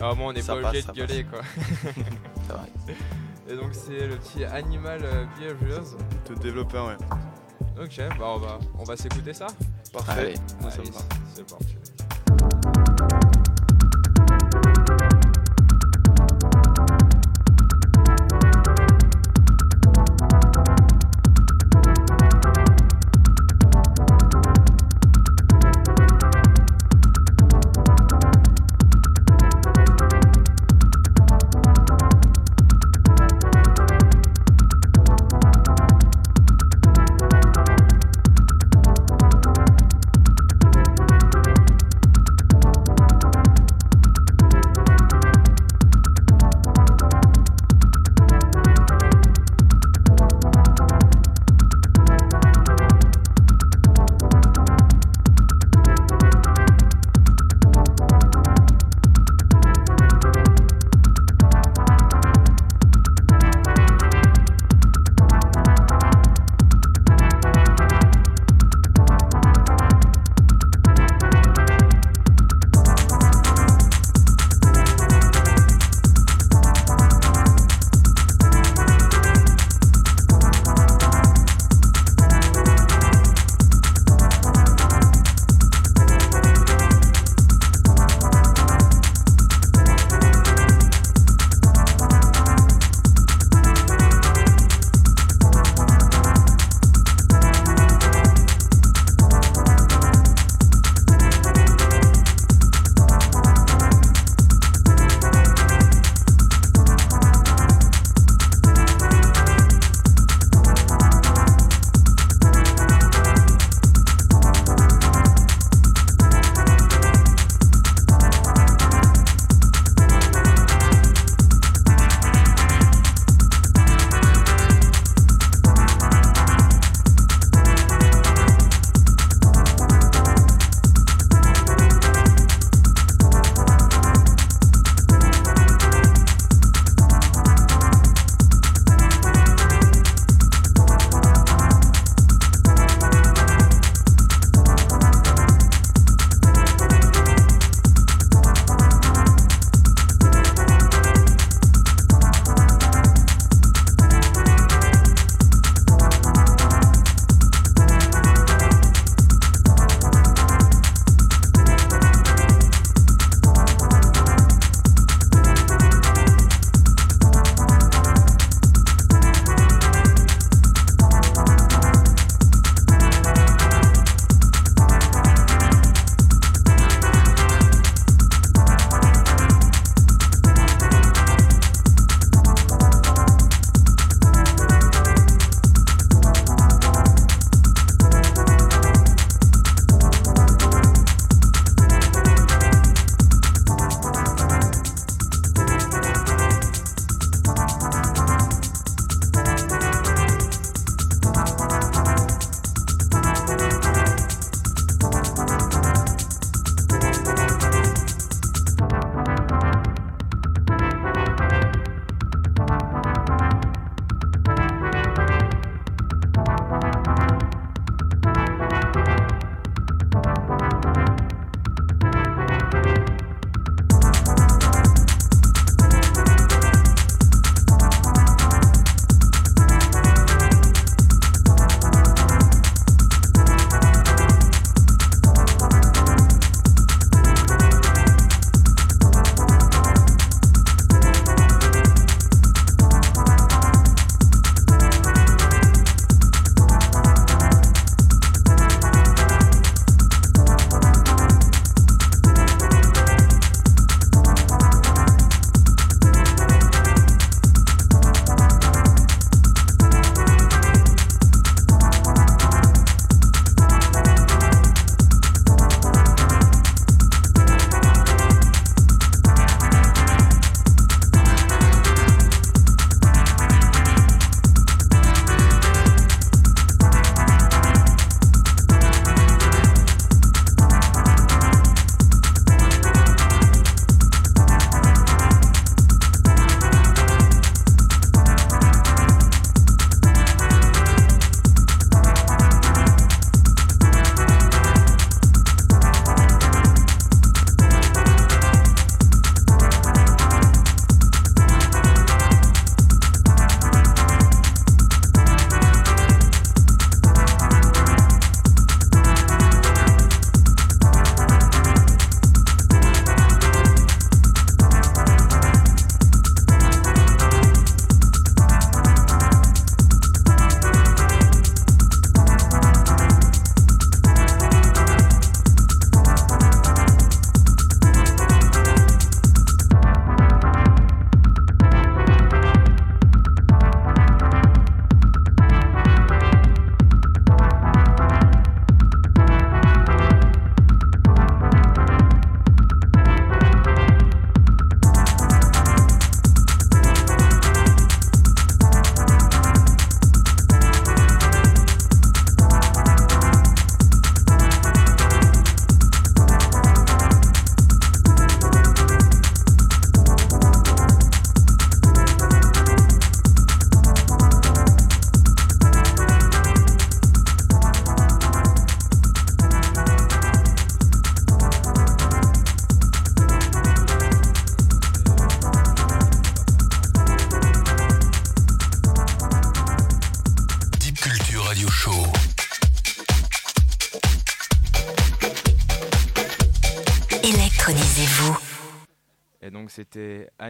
Ah 0.00 0.12
bon, 0.14 0.28
on 0.28 0.32
n'est 0.32 0.42
pas 0.42 0.56
passe, 0.56 0.66
obligé 0.66 0.82
de 0.86 0.92
gueuler 0.92 1.24
quoi. 1.24 1.40
C'est 2.46 2.52
vrai. 2.52 2.94
Et 3.48 3.54
donc 3.56 3.68
c'est 3.72 4.06
le 4.08 4.16
petit 4.16 4.44
Animal 4.44 5.00
euh, 5.04 5.24
Behaviors. 5.38 5.84
De 6.28 6.34
développeur, 6.34 6.86
ouais. 6.88 6.96
Ok, 7.84 7.98
bah 8.18 8.32
on 8.34 8.38
va, 8.38 8.58
on 8.78 8.84
va 8.84 8.96
s'écouter 8.96 9.34
ça. 9.34 9.46
Parfait. 9.92 10.12
Allez. 10.12 10.34
Moi, 10.60 10.70
ça 10.70 10.78
Allez, 10.80 10.90
me 10.90 10.94
va. 10.94 11.00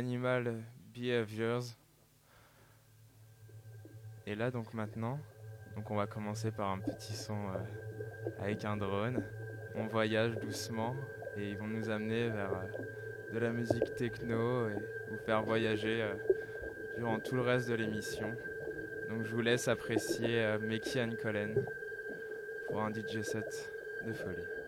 Animal 0.05 0.63
Behaviors. 0.93 1.65
Et 4.27 4.35
là 4.35 4.51
donc 4.51 4.75
maintenant, 4.75 5.19
donc 5.75 5.91
on 5.91 5.97
va 5.97 6.07
commencer 6.07 6.51
par 6.51 6.69
un 6.71 6.79
petit 6.79 7.15
son 7.15 7.33
euh, 7.49 8.39
avec 8.39 8.67
un 8.67 8.77
drone. 8.77 9.23
On 9.75 9.87
voyage 9.87 10.37
doucement 10.37 10.95
et 11.39 11.53
ils 11.53 11.57
vont 11.57 11.67
nous 11.67 11.89
amener 11.89 12.29
vers 12.29 12.53
euh, 12.53 13.33
de 13.33 13.39
la 13.39 13.51
musique 13.51 13.95
techno 13.95 14.69
et 14.69 14.75
vous 15.11 15.17
faire 15.25 15.43
voyager 15.43 16.03
euh, 16.03 16.15
durant 16.99 17.19
tout 17.19 17.37
le 17.37 17.41
reste 17.41 17.71
de 17.71 17.75
l'émission. 17.75 18.31
Donc 19.09 19.25
je 19.25 19.35
vous 19.35 19.41
laisse 19.41 19.69
apprécier 19.69 20.59
Meki 20.61 21.01
and 21.01 21.15
Colin 21.23 21.55
pour 22.69 22.83
un 22.83 22.93
DJ 22.93 23.23
set 23.23 23.73
de 24.07 24.13
folie. 24.13 24.64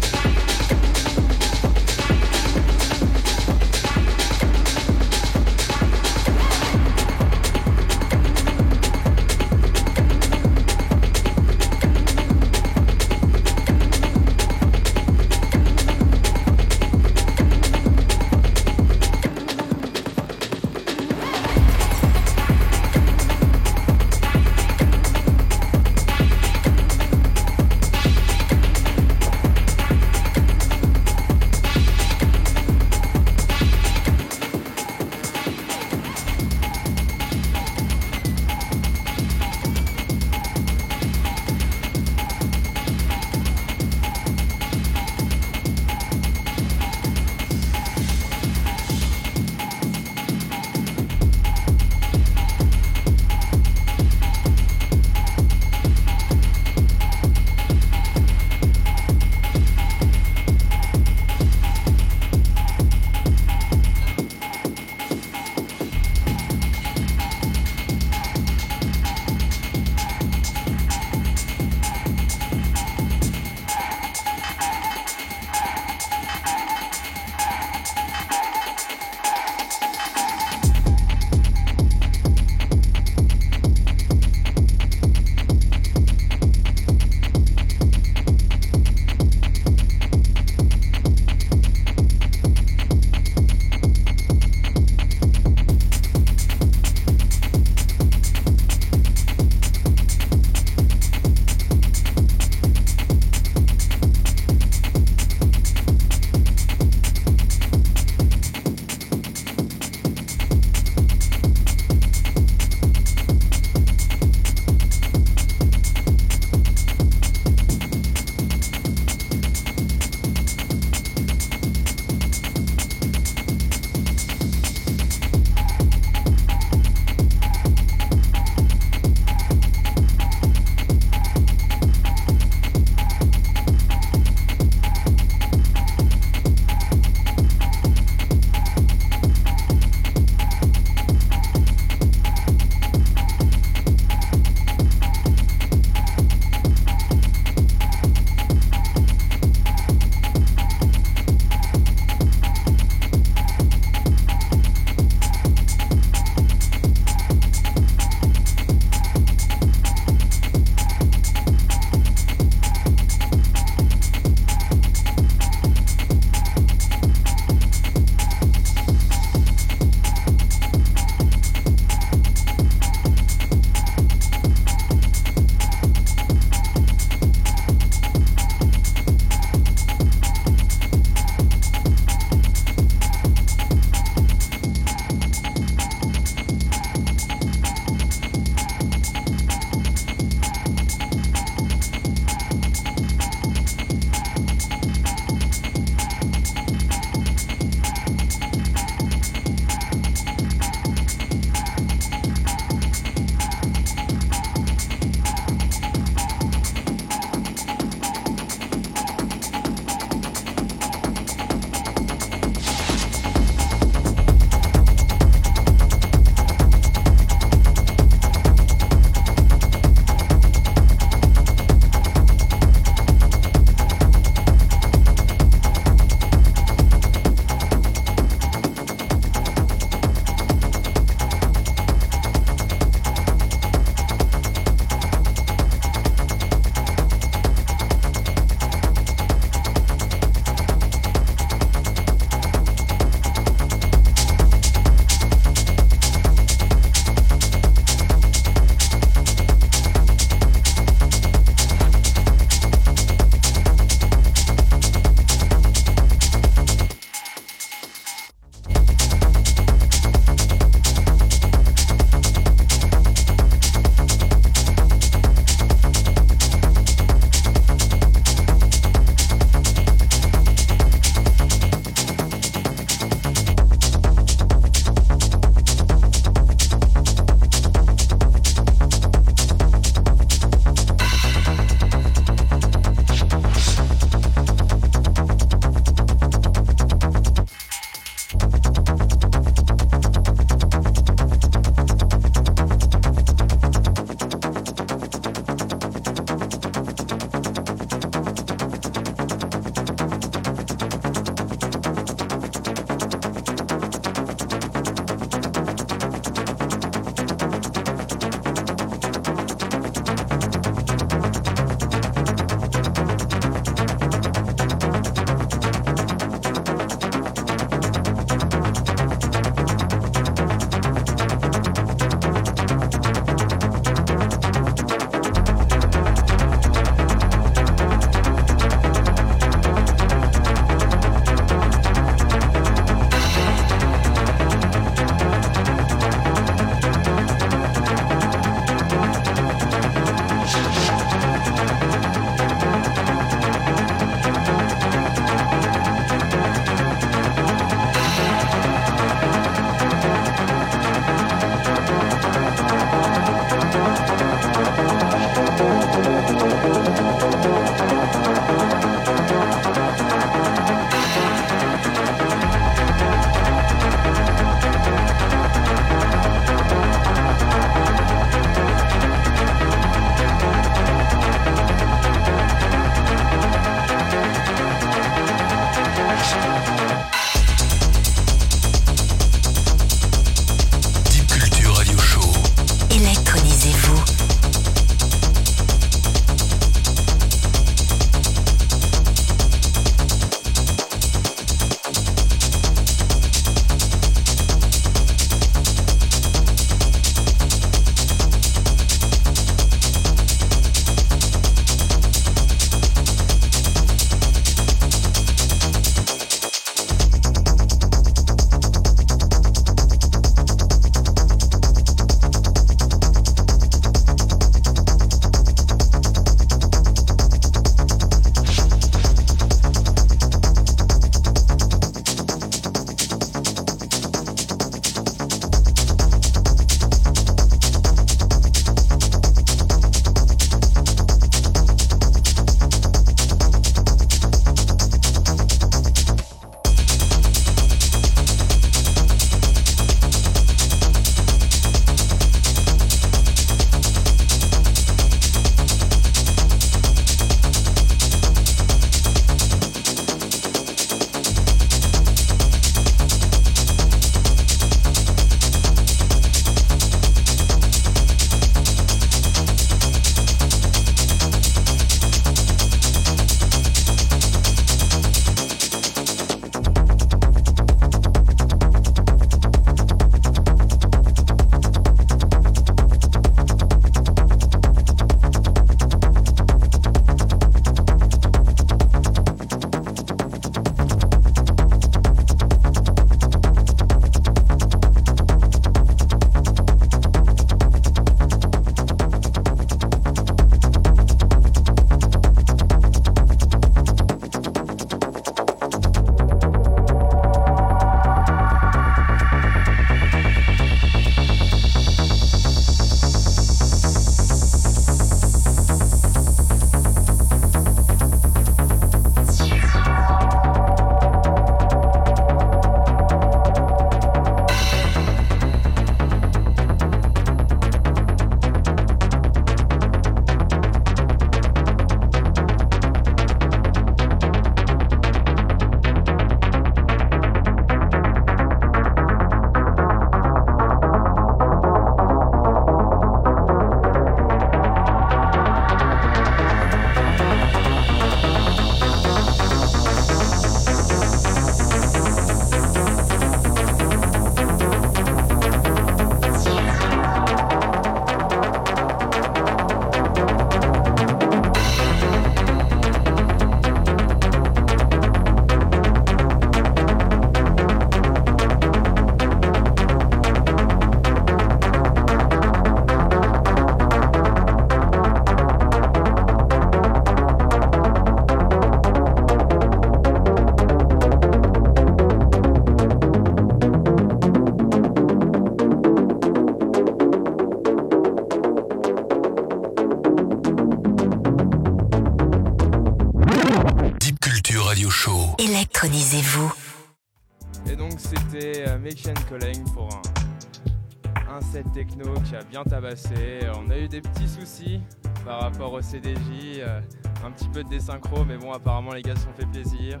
Bien 592.50 592.64
tabassé. 592.64 593.40
On 593.56 593.70
a 593.70 593.78
eu 593.78 593.88
des 593.88 594.00
petits 594.00 594.28
soucis 594.28 594.80
par 595.24 595.40
rapport 595.40 595.72
au 595.72 595.80
CDJ, 595.80 596.58
euh, 596.58 596.80
un 597.24 597.30
petit 597.30 597.48
peu 597.48 597.62
de 597.62 597.68
désynchro, 597.68 598.24
mais 598.24 598.36
bon 598.36 598.52
apparemment 598.52 598.92
les 598.92 599.02
gars 599.02 599.14
se 599.14 599.22
sont 599.22 599.32
fait 599.36 599.46
plaisir. 599.46 600.00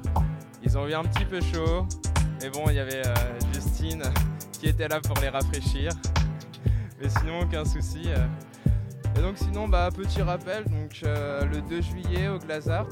Ils 0.62 0.76
ont 0.76 0.86
eu 0.88 0.94
un 0.94 1.04
petit 1.04 1.24
peu 1.24 1.40
chaud, 1.40 1.86
mais 2.42 2.50
bon 2.50 2.64
il 2.68 2.74
y 2.74 2.78
avait 2.80 3.06
euh, 3.06 3.14
Justine 3.52 4.02
qui 4.52 4.66
était 4.68 4.88
là 4.88 5.00
pour 5.00 5.16
les 5.20 5.28
rafraîchir. 5.28 5.92
Mais 7.00 7.08
sinon 7.08 7.40
aucun 7.42 7.64
souci. 7.64 8.02
euh. 8.06 8.26
Et 9.16 9.22
donc 9.22 9.38
sinon 9.38 9.68
bah 9.68 9.88
petit 9.94 10.22
rappel, 10.22 10.64
donc 10.64 11.00
le 11.02 11.60
2 11.68 11.80
juillet 11.80 12.28
au 12.28 12.38
Glazart, 12.38 12.86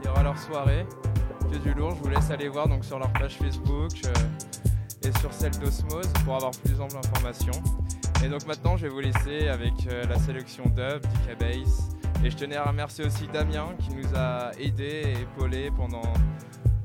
il 0.00 0.06
y 0.06 0.08
aura 0.08 0.22
leur 0.22 0.38
soirée 0.38 0.86
que 1.50 1.56
du 1.58 1.72
lourd. 1.74 1.94
Je 1.96 2.02
vous 2.02 2.08
laisse 2.08 2.30
aller 2.30 2.48
voir 2.48 2.68
donc 2.68 2.84
sur 2.84 2.98
leur 2.98 3.12
page 3.12 3.36
Facebook 3.36 3.90
et 5.02 5.18
sur 5.18 5.32
celle 5.32 5.52
d'Osmose 5.58 6.12
pour 6.24 6.36
avoir 6.36 6.52
plus 6.52 6.80
ample 6.80 6.96
information. 6.96 7.52
Et 8.22 8.28
donc 8.28 8.46
maintenant, 8.46 8.76
je 8.76 8.82
vais 8.82 8.88
vous 8.88 9.00
laisser 9.00 9.48
avec 9.48 9.72
euh, 9.86 10.04
la 10.04 10.18
sélection 10.18 10.64
dub, 10.64 11.00
DK 11.00 11.38
Bass. 11.38 11.88
Et 12.22 12.30
je 12.30 12.36
tenais 12.36 12.56
à 12.56 12.64
remercier 12.64 13.04
aussi 13.04 13.26
Damien 13.32 13.68
qui 13.78 13.94
nous 13.94 14.14
a 14.14 14.50
aidés 14.58 15.02
et 15.06 15.22
épaulés 15.22 15.70
pendant 15.74 16.02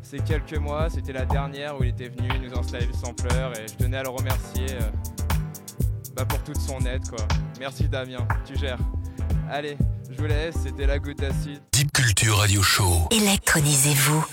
ces 0.01 0.19
quelques 0.19 0.57
mois. 0.57 0.89
C'était 0.89 1.11
la 1.11 1.25
dernière 1.25 1.77
où 1.77 1.83
il 1.83 1.89
était 1.89 2.07
venu 2.07 2.29
nous 2.41 2.57
installer 2.57 2.85
le 2.85 2.93
sampler 2.93 3.35
et 3.59 3.67
je 3.67 3.75
tenais 3.75 3.97
à 3.97 4.03
le 4.03 4.09
remercier 4.09 4.65
euh, 4.71 4.89
bah, 6.15 6.23
pour 6.25 6.41
toute 6.43 6.59
son 6.59 6.79
aide. 6.85 7.05
Quoi. 7.09 7.27
Merci 7.59 7.89
Damien, 7.89 8.25
tu 8.45 8.57
gères. 8.57 8.79
Allez, 9.51 9.77
je 10.09 10.17
vous 10.17 10.27
laisse, 10.27 10.55
c'était 10.63 10.87
la 10.87 10.99
goutte 10.99 11.19
d'acide. 11.19 11.59
Électronisez-vous. 13.11 14.25